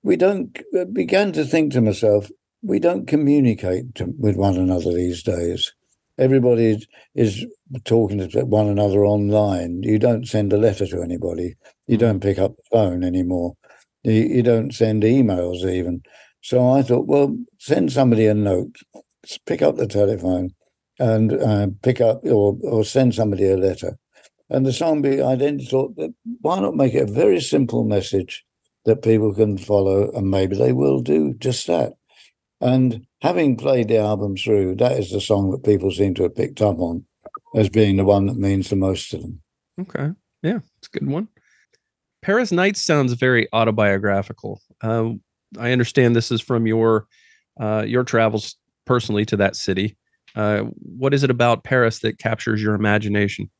[0.02, 2.30] we don't uh, began to think to myself,
[2.62, 5.72] we don't communicate to, with one another these days.
[6.18, 7.46] Everybody is, is
[7.84, 9.82] talking to one another online.
[9.82, 11.54] You don't send a letter to anybody.
[11.86, 13.54] You don't pick up the phone anymore.
[14.02, 16.02] You, you don't send emails even.
[16.42, 18.76] So I thought, well, send somebody a note.
[19.46, 20.50] Pick up the telephone
[20.98, 23.98] and uh, pick up or or send somebody a letter.
[24.50, 27.84] And the song, be, I then thought that why not make it a very simple
[27.84, 28.44] message
[28.84, 31.92] that people can follow, and maybe they will do just that.
[32.60, 36.34] And having played the album through, that is the song that people seem to have
[36.34, 37.04] picked up on
[37.54, 39.40] as being the one that means the most to them.
[39.80, 40.10] Okay.
[40.42, 41.28] Yeah, it's a good one.
[42.22, 44.60] Paris Nights sounds very autobiographical.
[44.82, 45.10] Uh,
[45.58, 47.06] I understand this is from your
[47.58, 49.96] uh, your travels personally to that city.
[50.34, 53.50] Uh, what is it about Paris that captures your imagination?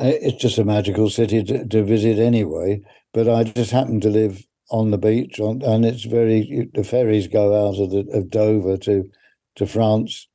[0.00, 2.82] It's just a magical city to, to visit anyway.
[3.12, 6.70] But I just happen to live on the beach, on, and it's very.
[6.74, 9.10] The ferries go out of the, of Dover to
[9.56, 10.28] to France,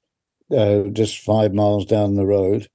[0.55, 2.67] uh, just five miles down the road,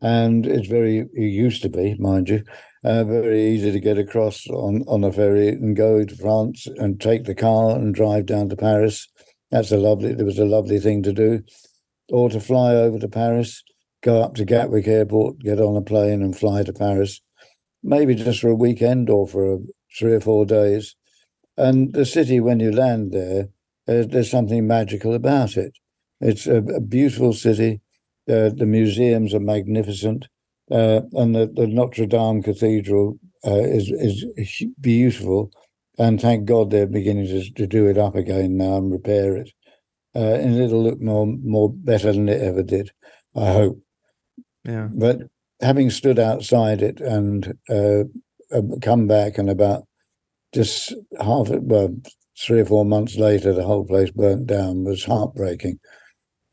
[0.00, 0.98] and it's very.
[0.98, 2.42] It used to be, mind you,
[2.84, 7.00] uh, very easy to get across on on a ferry and go to France and
[7.00, 9.08] take the car and drive down to Paris.
[9.52, 10.10] That's a lovely.
[10.10, 11.42] It was a lovely thing to do,
[12.10, 13.62] or to fly over to Paris,
[14.06, 17.20] go up to Gatwick Airport, get on a plane and fly to Paris,
[17.82, 19.58] maybe just for a weekend or for a,
[19.98, 20.94] three or four days.
[21.56, 23.48] And the city, when you land there,
[23.88, 25.72] uh, there's something magical about it.
[26.20, 27.80] It's a, a beautiful city.
[28.28, 30.26] Uh, the museums are magnificent,
[30.70, 35.50] uh, and the, the Notre Dame Cathedral uh, is is beautiful.
[35.98, 39.50] And thank God they're beginning to, to do it up again now and repair it,
[40.14, 42.90] uh, and it'll look more more better than it ever did.
[43.34, 43.85] I hope.
[44.66, 44.88] Yeah.
[44.92, 45.22] But
[45.60, 48.04] having stood outside it and uh,
[48.52, 49.84] uh, come back, and about
[50.52, 51.96] just half, well,
[52.38, 55.78] three or four months later, the whole place burnt down was heartbreaking.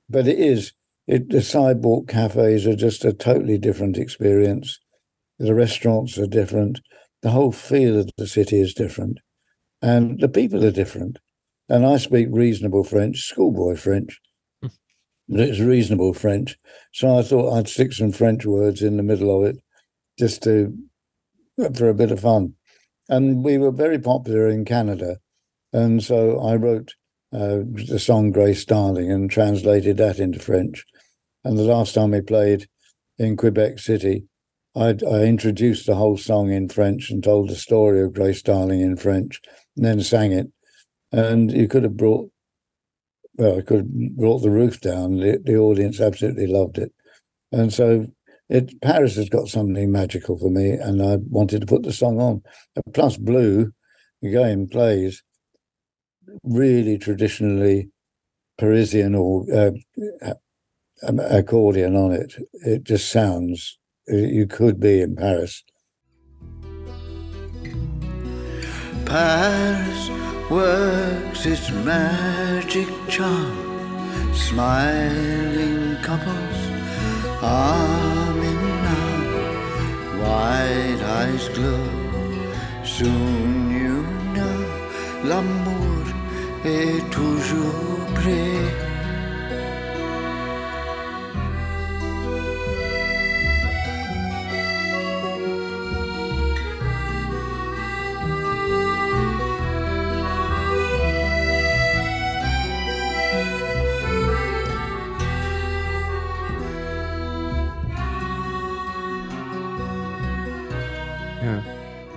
[0.09, 0.73] But it is,
[1.07, 4.79] it, the sidewalk cafes are just a totally different experience.
[5.39, 6.79] The restaurants are different.
[7.21, 9.19] The whole feel of the city is different.
[9.81, 11.19] And the people are different.
[11.69, 14.19] And I speak reasonable French, schoolboy French,
[15.29, 16.57] it's reasonable French.
[16.93, 19.57] So I thought I'd stick some French words in the middle of it
[20.17, 20.75] just to
[21.75, 22.53] for a bit of fun.
[23.09, 25.17] And we were very popular in Canada.
[25.71, 26.93] And so I wrote
[27.31, 30.85] uh, the song Grace Darling and translated that into French.
[31.43, 32.67] And the last time we played
[33.17, 34.25] in Quebec City,
[34.75, 38.81] I, I introduced the whole song in French and told the story of Grace Darling
[38.81, 39.41] in French,
[39.75, 40.47] and then sang it.
[41.11, 42.31] And you could have brought,
[43.35, 45.17] well, I could brought the roof down.
[45.17, 46.91] The, the audience absolutely loved it.
[47.51, 48.07] And so
[48.49, 52.19] it Paris has got something magical for me, and I wanted to put the song
[52.19, 52.41] on.
[52.93, 53.71] Plus, Blue
[54.23, 55.23] again plays
[56.43, 57.89] really traditionally
[58.57, 59.71] Parisian or uh,
[61.01, 62.35] accordion on it.
[62.53, 65.63] It just sounds you could be in Paris.
[69.05, 76.59] Paris works its magic charm, smiling couples,
[77.41, 78.63] arm in
[78.99, 81.87] arm, wide eyes glow.
[82.83, 84.03] Soon you
[84.35, 84.65] know
[85.23, 86.05] l'amour
[86.65, 88.82] est toujours près.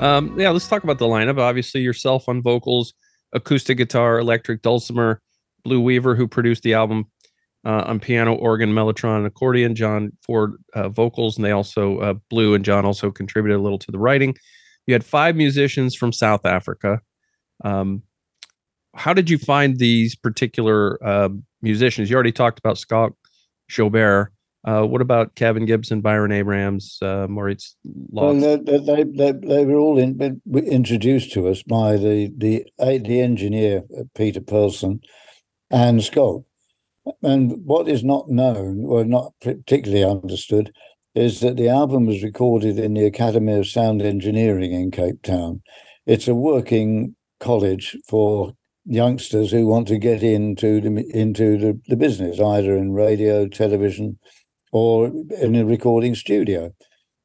[0.06, 1.38] Um, yeah, let's talk about the lineup.
[1.38, 2.94] Obviously, yourself on vocals,
[3.32, 5.20] acoustic guitar, electric dulcimer,
[5.64, 7.06] Blue Weaver, who produced the album
[7.64, 9.74] uh, on piano, organ, mellotron, and accordion.
[9.74, 13.80] John Ford uh, vocals, and they also uh, Blue and John also contributed a little
[13.80, 14.36] to the writing.
[14.86, 17.00] You had five musicians from South Africa.
[17.64, 18.04] Um,
[18.94, 21.30] how did you find these particular uh,
[21.62, 22.08] musicians?
[22.08, 23.12] You already talked about Scott
[23.68, 24.32] Joubert.
[24.66, 29.96] Uh, what about Kevin Gibson, Byron Abrams, uh, Moritz Well, they, they, they, were all
[29.96, 34.98] in, introduced to us by the, the, the engineer, uh, Peter Perlson,
[35.70, 36.42] and Scott.
[37.22, 40.72] And what is not known, or not particularly understood,
[41.14, 45.62] is that the album was recorded in the Academy of Sound Engineering in Cape Town.
[46.06, 48.54] It's a working college for
[48.84, 54.18] youngsters who want to get into the into the, the business, either in radio, television,
[54.76, 55.10] or
[55.40, 56.70] in a recording studio.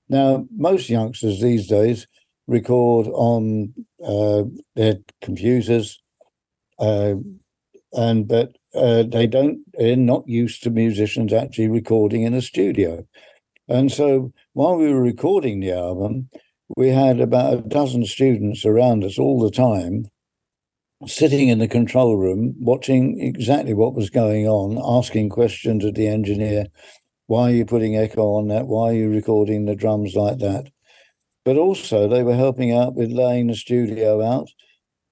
[0.07, 2.07] Now, most youngsters these days
[2.47, 4.43] record on uh,
[4.77, 6.01] their computers,
[6.79, 7.15] uh,
[7.91, 9.59] and but uh, they don't.
[9.73, 13.05] They're not used to musicians actually recording in a studio.
[13.67, 16.29] And so, while we were recording the album,
[16.77, 20.05] we had about a dozen students around us all the time,
[21.05, 26.07] sitting in the control room, watching exactly what was going on, asking questions of the
[26.07, 26.67] engineer
[27.27, 28.67] why are you putting echo on that?
[28.67, 30.71] Why are you recording the drums like that?
[31.43, 34.49] But also, they were helping out with laying the studio out,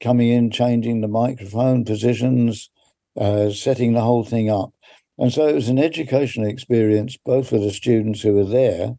[0.01, 2.69] coming in, changing the microphone positions,
[3.17, 4.73] uh, setting the whole thing up.
[5.17, 8.95] And so it was an educational experience, both for the students who were there,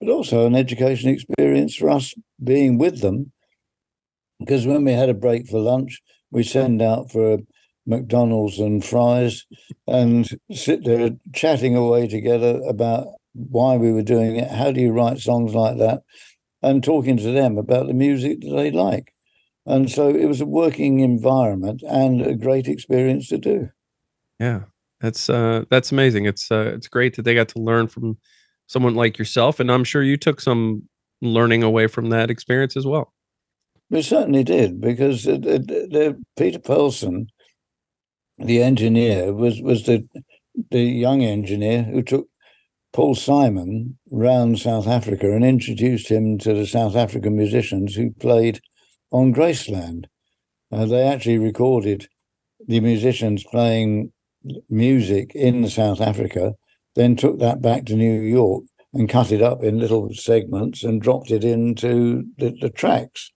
[0.00, 3.32] but also an educational experience for us being with them.
[4.40, 6.00] Because when we had a break for lunch,
[6.30, 7.38] we send out for
[7.90, 9.44] McDonald's and fries
[9.86, 14.50] and sit there chatting away together about why we were doing it.
[14.50, 16.02] How do you write songs like that?
[16.62, 19.12] And talking to them about the music that they like.
[19.66, 23.68] And so it was a working environment and a great experience to do.
[24.38, 24.62] Yeah.
[25.00, 26.26] That's uh that's amazing.
[26.26, 28.18] It's uh it's great that they got to learn from
[28.66, 30.82] someone like yourself and I'm sure you took some
[31.22, 33.12] learning away from that experience as well.
[33.90, 37.26] We certainly did because Peter Perlson
[38.40, 40.08] the engineer was was the
[40.70, 42.28] the young engineer who took
[42.92, 48.60] Paul Simon round South Africa and introduced him to the South African musicians who played
[49.12, 50.06] on Graceland.
[50.72, 52.08] Uh, they actually recorded
[52.66, 54.12] the musicians playing
[54.68, 56.54] music in South Africa,
[56.94, 61.00] then took that back to New York and cut it up in little segments and
[61.00, 63.30] dropped it into the, the tracks.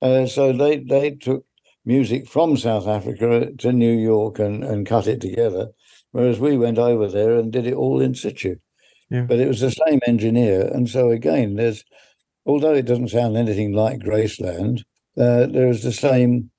[0.00, 1.44] Uh, so they they took
[1.84, 5.68] music from South Africa to New York and, and cut it together,
[6.12, 8.56] whereas we went over there and did it all in situ.
[9.10, 9.22] Yeah.
[9.22, 11.84] But it was the same engineer, and so again, there's
[12.46, 14.80] although it doesn't sound anything like Graceland,
[15.18, 16.50] uh, there's the same.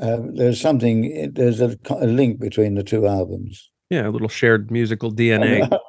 [0.00, 1.32] Uh, there's something.
[1.32, 3.70] There's a, a, link between the two albums.
[3.90, 5.68] Yeah, a little shared musical DNA.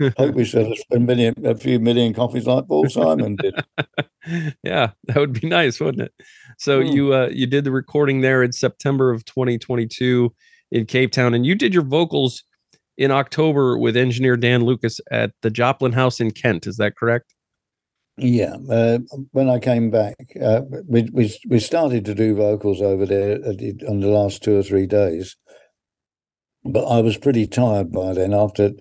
[0.00, 3.54] I hope we spent million, a few million coffees like Paul Simon did.
[4.62, 6.12] yeah, that would be nice, wouldn't it?
[6.58, 6.92] So mm.
[6.92, 10.32] you uh, you did the recording there in September of 2022
[10.70, 12.44] in Cape Town, and you did your vocals
[12.96, 16.66] in October with engineer Dan Lucas at the Joplin House in Kent.
[16.66, 17.34] Is that correct?
[18.16, 18.98] Yeah, uh,
[19.32, 23.74] when I came back, uh, we, we we started to do vocals over there the,
[23.88, 25.36] on the last two or three days,
[26.64, 28.34] but I was pretty tired by then.
[28.34, 28.72] After,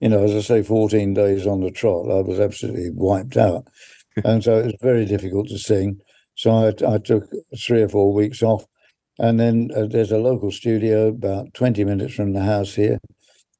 [0.00, 3.66] you know, as I say, fourteen days on the trot, I was absolutely wiped out,
[4.24, 6.00] and so it was very difficult to sing.
[6.36, 7.24] So I, I took
[7.58, 8.64] three or four weeks off.
[9.18, 12.98] And then uh, there's a local studio about 20 minutes from the house here.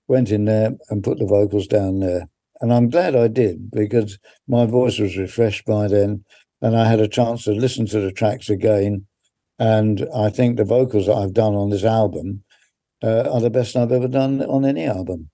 [0.06, 2.28] Went in there and put the vocals down there.
[2.60, 6.24] And I'm glad I did because my voice was refreshed by then.
[6.62, 9.06] And I had a chance to listen to the tracks again.
[9.58, 12.44] And I think the vocals that I've done on this album
[13.02, 15.30] uh, are the best I've ever done on any album.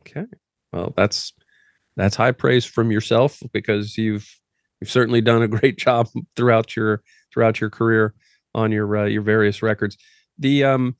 [0.00, 0.26] Okay.
[0.72, 1.32] Well, that's
[1.96, 4.28] that's high praise from yourself because you've
[4.80, 8.14] you've certainly done a great job throughout your throughout your career
[8.54, 9.96] on your uh, your various records.
[10.38, 10.96] The um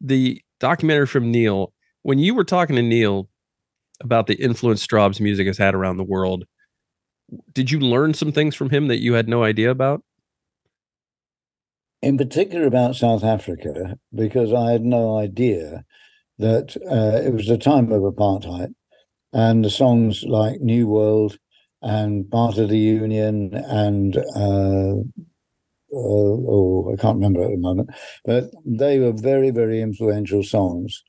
[0.00, 1.72] the documentary from Neil,
[2.02, 3.28] when you were talking to Neil
[4.02, 6.44] about the influence Strawbs music has had around the world,
[7.52, 10.02] did you learn some things from him that you had no idea about?
[12.02, 15.84] In particular about South Africa, because I had no idea
[16.38, 18.74] that uh, it was the time of apartheid,
[19.32, 21.38] and the songs like New World
[21.82, 24.94] and part of the union and uh,
[25.92, 27.90] uh, oh, I can't remember at the moment,
[28.24, 31.02] but they were very, very influential songs,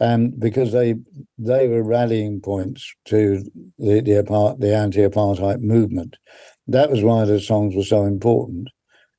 [0.00, 0.96] and because they
[1.38, 3.44] they were rallying points to
[3.78, 6.16] the the, apart, the anti-apartheid movement,
[6.68, 8.68] That was why the songs were so important.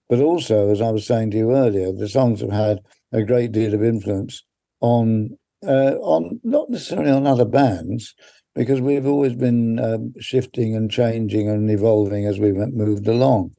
[0.10, 2.80] But also, as I was saying to you earlier, the songs have had
[3.14, 4.44] a great deal of influence
[4.82, 8.16] on uh, on not necessarily on other bands,
[8.54, 13.52] because we've always been um, shifting and changing and evolving as we moved along.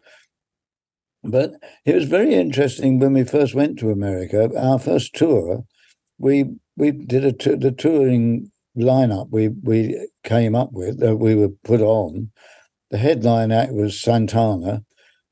[1.23, 1.55] But
[1.85, 4.51] it was very interesting when we first went to America.
[4.57, 5.65] Our first tour,
[6.19, 6.47] we
[6.77, 11.49] we did a t- the touring lineup we we came up with that we were
[11.65, 12.31] put on.
[12.91, 14.85] The headline act was Santana.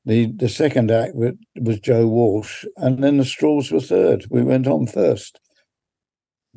[0.04, 4.26] The the second act was, was Joe Walsh, and then the Strawbs were third.
[4.30, 5.40] We went on first.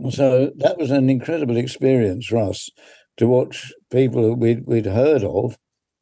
[0.10, 2.70] So that was an incredible experience for us
[3.18, 5.58] to watch people that we'd, we'd heard of.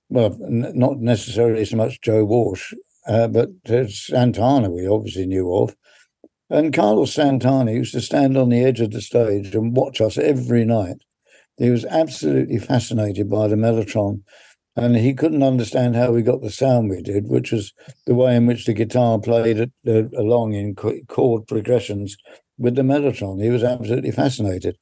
[0.09, 2.73] Well, n- not necessarily so much Joe Walsh,
[3.07, 3.49] uh, but
[3.87, 5.75] Santana we obviously knew of.
[6.49, 10.17] And Carlos Santana used to stand on the edge of the stage and watch us
[10.17, 10.97] every night.
[11.57, 14.21] He was absolutely fascinated by the Mellotron,
[14.75, 17.73] and he couldn't understand how we got the sound we did, which was
[18.05, 22.17] the way in which the guitar played it, uh, along in chord progressions
[22.57, 23.41] with the Mellotron.
[23.41, 24.77] He was absolutely fascinated.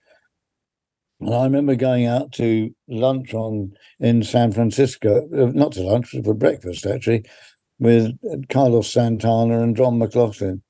[1.19, 6.09] And I remember going out to lunch on in San Francisco, uh, not to lunch,
[6.13, 7.23] but for breakfast actually,
[7.79, 8.17] with
[8.49, 10.63] Carlos Santana and John McLaughlin,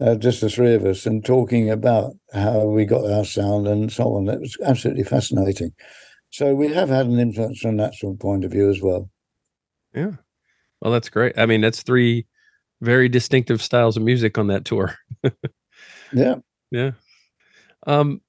[0.00, 3.92] uh, just the three of us, and talking about how we got our sound and
[3.92, 4.28] so on.
[4.28, 5.72] It was absolutely fascinating.
[6.32, 9.10] So we have had an influence from that sort of point of view as well.
[9.94, 10.12] Yeah.
[10.80, 11.38] Well, that's great.
[11.38, 12.26] I mean, that's three
[12.80, 14.96] very distinctive styles of music on that tour.
[16.12, 16.36] yeah.
[16.70, 16.92] Yeah.
[17.86, 18.22] Um,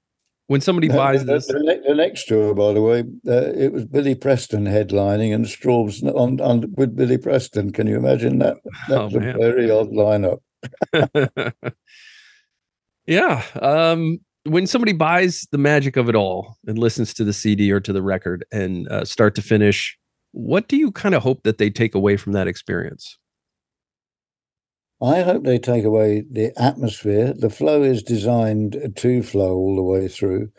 [0.48, 3.86] when somebody buys the, this, the, the, next tour, by the way, uh, it was
[3.86, 7.72] Billy Preston headlining and Strawbs on, on with Billy Preston.
[7.72, 8.58] Can you imagine that?
[8.90, 10.40] That oh, was a very odd lineup.
[13.08, 13.44] yeah.
[13.62, 17.80] Um, when somebody buys the magic of it all and listens to the CD or
[17.80, 19.98] to the record and uh, start to finish,
[20.32, 23.18] what do you kind of hope that they take away from that experience?
[25.02, 27.34] I hope they take away the atmosphere.
[27.38, 30.50] The flow is designed to flow all the way through.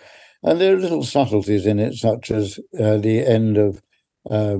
[0.43, 3.81] And there are little subtleties in it, such as uh, the end of
[4.31, 4.57] uh,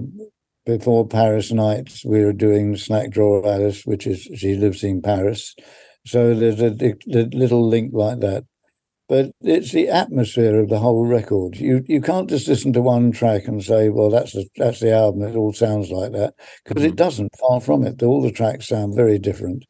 [0.65, 5.55] before Paris Nights, we were doing Snack Drawer Alice, which is she lives in Paris.
[6.07, 8.45] So there's a, a little link like that.
[9.07, 11.57] But it's the atmosphere of the whole record.
[11.57, 14.93] You you can't just listen to one track and say, well, that's the, that's the
[14.93, 15.23] album.
[15.23, 16.35] It all sounds like that
[16.65, 16.93] because mm-hmm.
[16.93, 17.37] it doesn't.
[17.39, 18.03] Far from it.
[18.03, 19.65] All the tracks sound very different.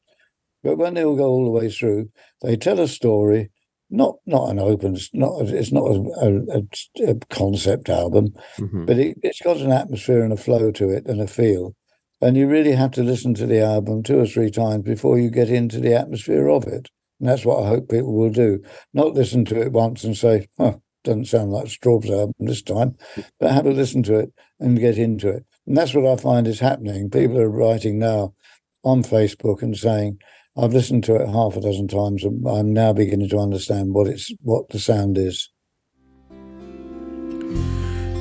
[0.63, 2.11] But when they all go all the way through,
[2.43, 3.51] they tell a story.
[3.91, 4.97] Not not an open.
[5.13, 6.63] Not it's not a,
[7.03, 8.87] a, a concept album, mm-hmm.
[8.87, 11.75] but it, it's got an atmosphere and a flow to it and a feel.
[12.21, 15.29] And you really have to listen to the album two or three times before you
[15.29, 16.89] get into the atmosphere of it.
[17.21, 18.63] And that's what I hope people will do.
[18.93, 22.97] Not listen to it once and say, "Oh, doesn't sound like Strawbs album this time,"
[23.39, 25.45] but have a listen to it and get into it.
[25.67, 27.11] And that's what I find is happening.
[27.11, 28.35] People are writing now
[28.83, 30.19] on Facebook and saying,
[30.57, 34.07] I've listened to it half a dozen times, and I'm now beginning to understand what
[34.07, 35.51] it's what the sound is.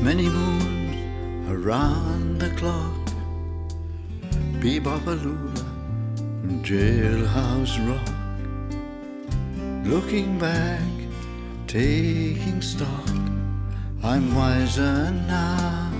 [0.01, 0.95] Many moons
[1.47, 3.07] around the clock,
[4.59, 5.53] bebopalula,
[6.63, 8.22] jailhouse rock.
[9.85, 10.79] Looking back,
[11.67, 13.09] taking stock,
[14.01, 15.92] I'm wiser now.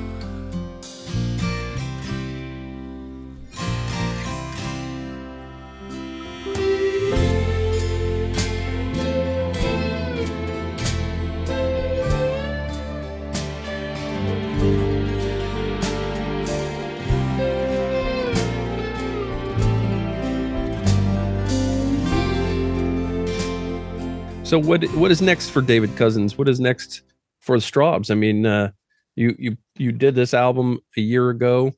[24.54, 26.38] So what what is next for David Cousins?
[26.38, 27.02] What is next
[27.42, 28.12] for the Strawbs?
[28.12, 28.70] I mean, uh,
[29.16, 31.74] you you you did this album a year ago,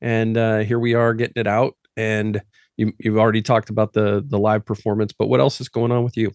[0.00, 1.74] and uh, here we are getting it out.
[1.98, 2.40] And
[2.78, 6.02] you you've already talked about the the live performance, but what else is going on
[6.02, 6.32] with you?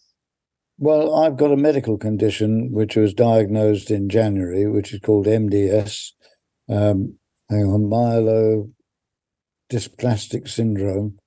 [0.78, 6.12] Well, I've got a medical condition which was diagnosed in January, which is called MDS,
[6.70, 7.18] um,
[7.50, 8.70] hang on,
[9.72, 11.18] myelodysplastic syndrome,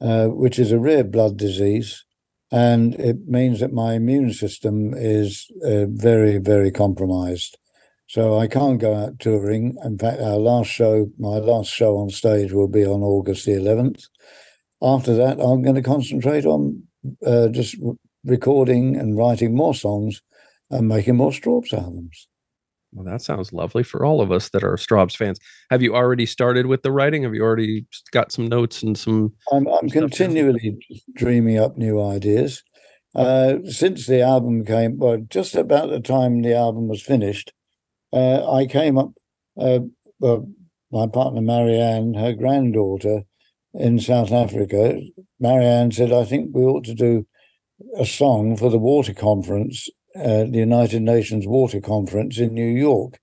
[0.00, 2.05] uh, which is a rare blood disease
[2.52, 7.58] and it means that my immune system is uh, very, very compromised.
[8.08, 9.76] So I can't go out touring.
[9.84, 13.52] In fact, our last show, my last show on stage, will be on August the
[13.52, 14.04] 11th.
[14.80, 16.84] After that, I'm going to concentrate on
[17.26, 17.76] uh, just
[18.24, 20.22] recording and writing more songs
[20.70, 22.28] and making more Strawbs albums.
[22.92, 25.38] Well, that sounds lovely for all of us that are Strawbs fans.
[25.70, 27.24] Have you already started with the writing?
[27.24, 29.32] Have you already got some notes and some?
[29.52, 30.78] I'm, I'm continually
[31.14, 32.62] dreaming up new ideas.
[33.14, 37.52] Uh, since the album came, well, just about the time the album was finished,
[38.12, 39.12] uh, I came up.
[39.58, 39.80] Uh,
[40.20, 40.48] well,
[40.92, 43.22] my partner Marianne, her granddaughter
[43.74, 45.00] in South Africa,
[45.40, 47.26] Marianne said, I think we ought to do
[47.98, 53.18] a song for the water conference, uh, the United Nations Water Conference in New York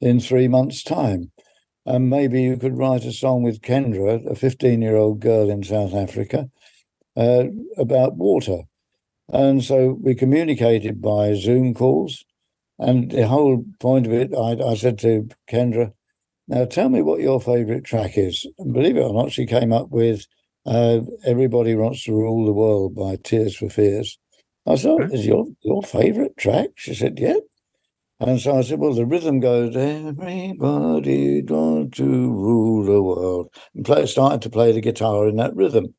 [0.00, 1.30] in three months' time.
[1.86, 5.62] And maybe you could write a song with Kendra, a 15 year old girl in
[5.62, 6.50] South Africa,
[7.16, 7.44] uh,
[7.76, 8.62] about water.
[9.28, 12.24] And so we communicated by Zoom calls.
[12.78, 15.92] And the whole point of it, I, I said to Kendra,
[16.48, 18.46] now tell me what your favorite track is.
[18.58, 20.26] And believe it or not, she came up with
[20.66, 24.18] uh, Everybody Wants to Rule the World by Tears for Fears.
[24.66, 26.70] I said, oh, is your, your favorite track?
[26.76, 27.36] She said, yeah.
[28.20, 33.48] And so I said, well, the rhythm goes, everybody wants to rule the world.
[33.74, 35.94] And play, started to play the guitar in that rhythm.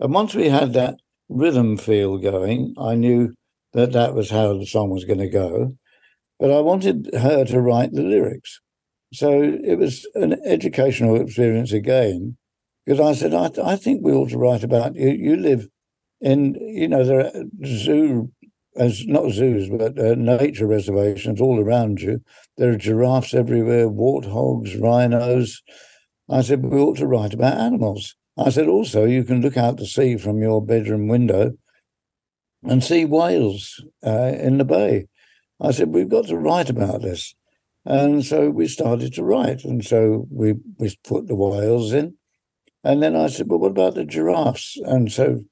[0.00, 0.96] And once we had that
[1.28, 3.34] rhythm feel going, I knew
[3.74, 5.72] that that was how the song was going to go.
[6.40, 8.60] But I wanted her to write the lyrics.
[9.12, 12.36] So it was an educational experience again,
[12.84, 15.10] because I said, I, I think we ought to write about you.
[15.10, 15.68] You live
[16.20, 18.32] in, you know, there are zoo,
[18.76, 22.22] as not zoos, but uh, nature reservations all around you.
[22.56, 25.62] There are giraffes everywhere, warthogs, rhinos.
[26.28, 28.14] I said, we ought to write about animals.
[28.36, 31.52] I said, also, you can look out to sea from your bedroom window
[32.62, 35.06] and see whales uh, in the bay.
[35.60, 37.34] I said, we've got to write about this.
[37.84, 39.64] And so we started to write.
[39.64, 42.14] And so we, we put the whales in.
[42.84, 44.78] And then I said, well, what about the giraffes?
[44.84, 45.44] And so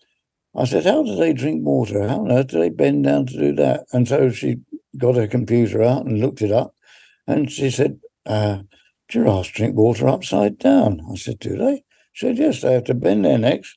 [0.56, 2.08] I said, how do they drink water?
[2.08, 3.84] How on earth do they bend down to do that?
[3.92, 4.56] And so she
[4.96, 6.74] got her computer out and looked it up.
[7.26, 8.60] And she said, uh,
[9.08, 11.02] giraffes drink water upside down.
[11.12, 11.84] I said, do they?
[12.12, 13.76] She said, yes, they have to bend their necks,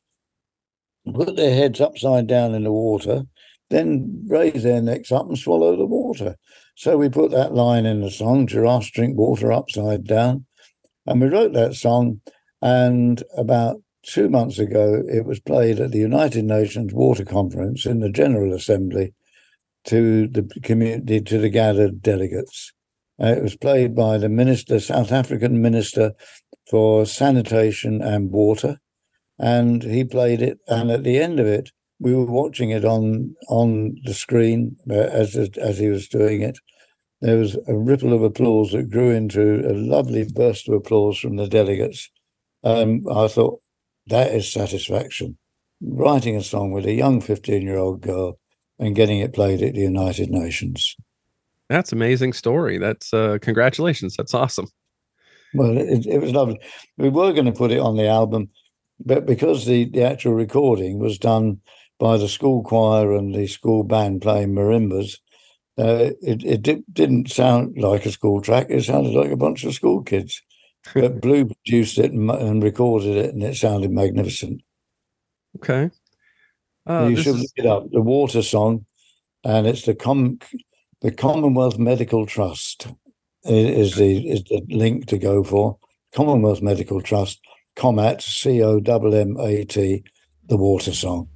[1.13, 3.23] put their heads upside down in the water,
[3.69, 6.38] then raise their necks up and swallow the water.
[6.75, 10.45] So we put that line in the song, giraffes drink water upside down.
[11.05, 12.21] And we wrote that song.
[12.61, 13.82] And about
[14.14, 18.53] two months ago, it was played at the United Nations Water Conference in the General
[18.53, 19.14] Assembly
[19.86, 22.74] to the community, to the gathered delegates.
[23.22, 26.14] Uh, it was played by the minister, South African minister
[26.70, 28.80] for sanitation and water,
[29.38, 30.60] and he played it.
[30.68, 34.93] And at the end of it, we were watching it on on the screen uh,
[34.93, 36.57] as as he was doing it.
[37.22, 41.36] There was a ripple of applause that grew into a lovely burst of applause from
[41.36, 42.10] the delegates.
[42.64, 43.62] Um, I thought
[44.10, 45.38] that is satisfaction.
[45.82, 48.38] Writing a song with a young 15 year old girl
[48.78, 50.95] and getting it played at the United Nations.
[51.70, 52.78] That's amazing story.
[52.78, 54.16] That's uh, congratulations.
[54.18, 54.68] That's awesome.
[55.53, 56.60] Well, it, it was lovely.
[56.97, 58.49] We were going to put it on the album,
[58.99, 61.62] but because the, the actual recording was done
[61.99, 65.18] by the school choir and the school band playing marimbas,
[65.78, 68.68] uh, it, it di- didn't sound like a school track.
[68.70, 70.41] It sounded like a bunch of school kids.
[70.94, 74.62] But Blue produced it and, and, recorded it, and it sounded magnificent.
[75.58, 75.90] Okay.
[76.88, 77.42] Uh, you should is...
[77.42, 77.92] look it up.
[77.92, 78.86] The Water Song,
[79.44, 80.40] and it's the Com-
[81.02, 82.88] the Commonwealth Medical Trust
[83.44, 85.78] is the is the link to go for.
[86.14, 87.40] Commonwealth Medical Trust,
[87.76, 90.04] COMMAT, C O M M A T,
[90.48, 91.30] the Water Song.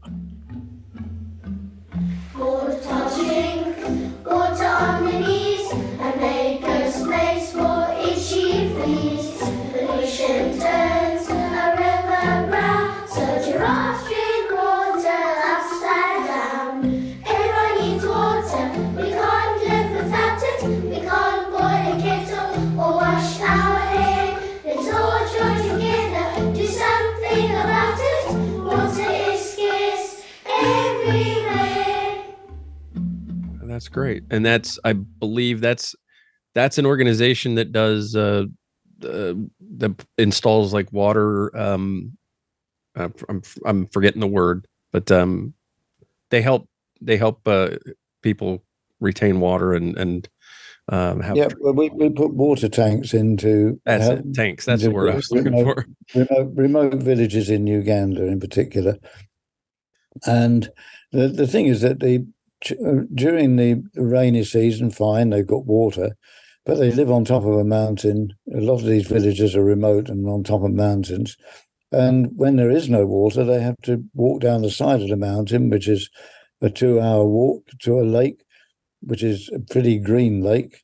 [33.74, 35.95] That's great, and that's I believe that's
[36.53, 38.45] that's an organization that does uh,
[39.03, 39.34] uh
[39.78, 41.55] that installs like water.
[41.57, 42.15] Um,
[42.95, 45.55] I'm I'm forgetting the word, but um,
[46.30, 46.69] they help
[47.01, 47.78] they help uh,
[48.21, 48.63] people
[48.99, 50.30] retain water and and
[50.89, 54.65] um, have yeah, well, we, we put water tanks into that's uh, it, tanks.
[54.65, 56.19] That's the word I was looking remote, for.
[56.19, 58.99] Remote, remote villages in Uganda, in particular,
[60.28, 60.69] and
[61.11, 62.28] the the thing is that the
[63.14, 66.16] during the rainy season, fine, they've got water,
[66.66, 68.34] but they live on top of a mountain.
[68.53, 71.38] A lot of these villages are remote and on top of mountains.
[71.91, 75.16] And when there is no water, they have to walk down the side of the
[75.16, 76.09] mountain, which is
[76.61, 78.43] a two hour walk to a lake,
[79.01, 80.84] which is a pretty green lake.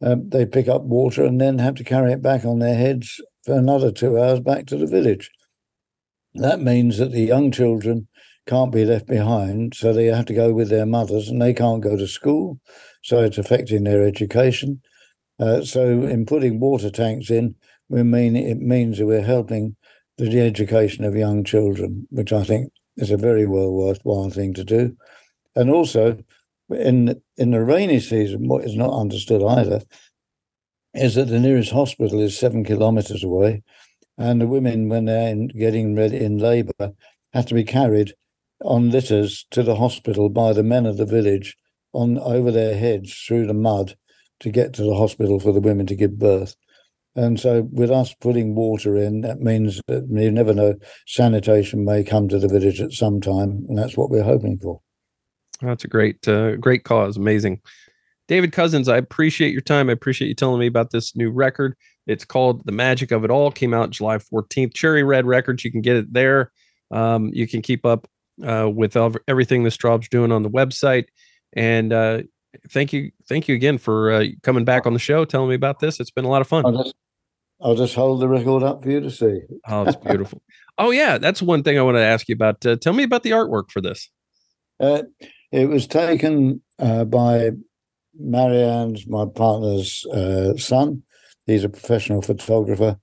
[0.00, 3.20] Um, they pick up water and then have to carry it back on their heads
[3.44, 5.30] for another two hours back to the village.
[6.34, 8.08] That means that the young children
[8.46, 11.82] can't be left behind, so they have to go with their mothers, and they can't
[11.82, 12.60] go to school,
[13.02, 14.80] so it's affecting their education.
[15.38, 17.54] Uh, so, in putting water tanks in,
[17.88, 19.76] we mean it means that we're helping
[20.16, 24.64] the education of young children, which I think is a very well worthwhile thing to
[24.64, 24.96] do.
[25.54, 26.18] And also,
[26.70, 29.82] in in the rainy season, what is not understood either
[30.94, 33.62] is that the nearest hospital is seven kilometres away,
[34.16, 36.94] and the women, when they're in, getting ready in labour,
[37.32, 38.14] have to be carried
[38.62, 41.56] on litters to the hospital by the men of the village
[41.92, 43.96] on over their heads through the mud
[44.40, 46.56] to get to the hospital for the women to give birth.
[47.14, 50.74] And so, with us putting water in, that means that you never know,
[51.06, 54.82] sanitation may come to the village at some time, and that's what we're hoping for.
[55.62, 57.16] That's a great, uh, great cause.
[57.16, 57.62] Amazing.
[58.28, 59.88] David Cousins, I appreciate your time.
[59.88, 61.74] I appreciate you telling me about this new record.
[62.06, 63.50] It's called The Magic of It All.
[63.50, 64.74] Came out July 14th.
[64.74, 65.64] Cherry Red Records.
[65.64, 66.52] You can get it there.
[66.90, 68.06] Um, you can keep up
[68.44, 68.96] uh, with
[69.28, 71.06] everything the Strawbs doing on the website.
[71.54, 72.22] And uh,
[72.70, 75.80] thank you, thank you again for uh, coming back on the show, telling me about
[75.80, 76.00] this.
[76.00, 76.66] It's been a lot of fun.
[76.66, 76.94] I'll just,
[77.60, 79.40] I'll just hold the record up for you to see.
[79.68, 80.42] oh, it's beautiful.
[80.78, 82.64] oh yeah, that's one thing I want to ask you about.
[82.64, 84.10] Uh, tell me about the artwork for this.
[84.78, 85.02] Uh,
[85.52, 87.50] it was taken uh, by
[88.18, 91.02] Marianne's, my partner's uh, son.
[91.46, 92.98] He's a professional photographer.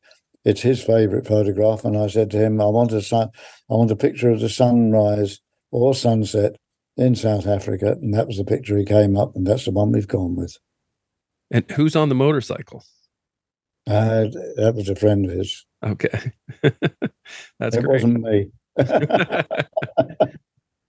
[0.46, 3.30] It's his favorite photograph, and I said to him, "I want a sun,
[3.70, 5.40] I want a picture of the sunrise
[5.72, 6.58] or sunset
[6.98, 9.92] in South Africa," and that was the picture he came up, and that's the one
[9.92, 10.58] we've gone with.
[11.52, 12.84] And who's on the motorcycle?
[13.88, 14.26] Uh,
[14.58, 15.66] that was a friend of his.
[15.84, 16.32] Okay,
[17.60, 18.04] that's it great.
[18.04, 18.52] wasn't me.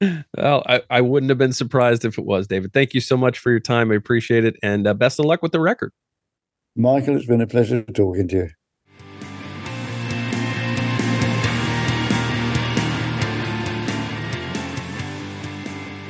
[0.36, 2.72] well, I, I wouldn't have been surprised if it was, David.
[2.72, 3.90] Thank you so much for your time.
[3.90, 4.57] I appreciate it.
[4.62, 5.92] And uh, best of luck with the record.
[6.76, 8.50] Michael, it's been a pleasure talking to you.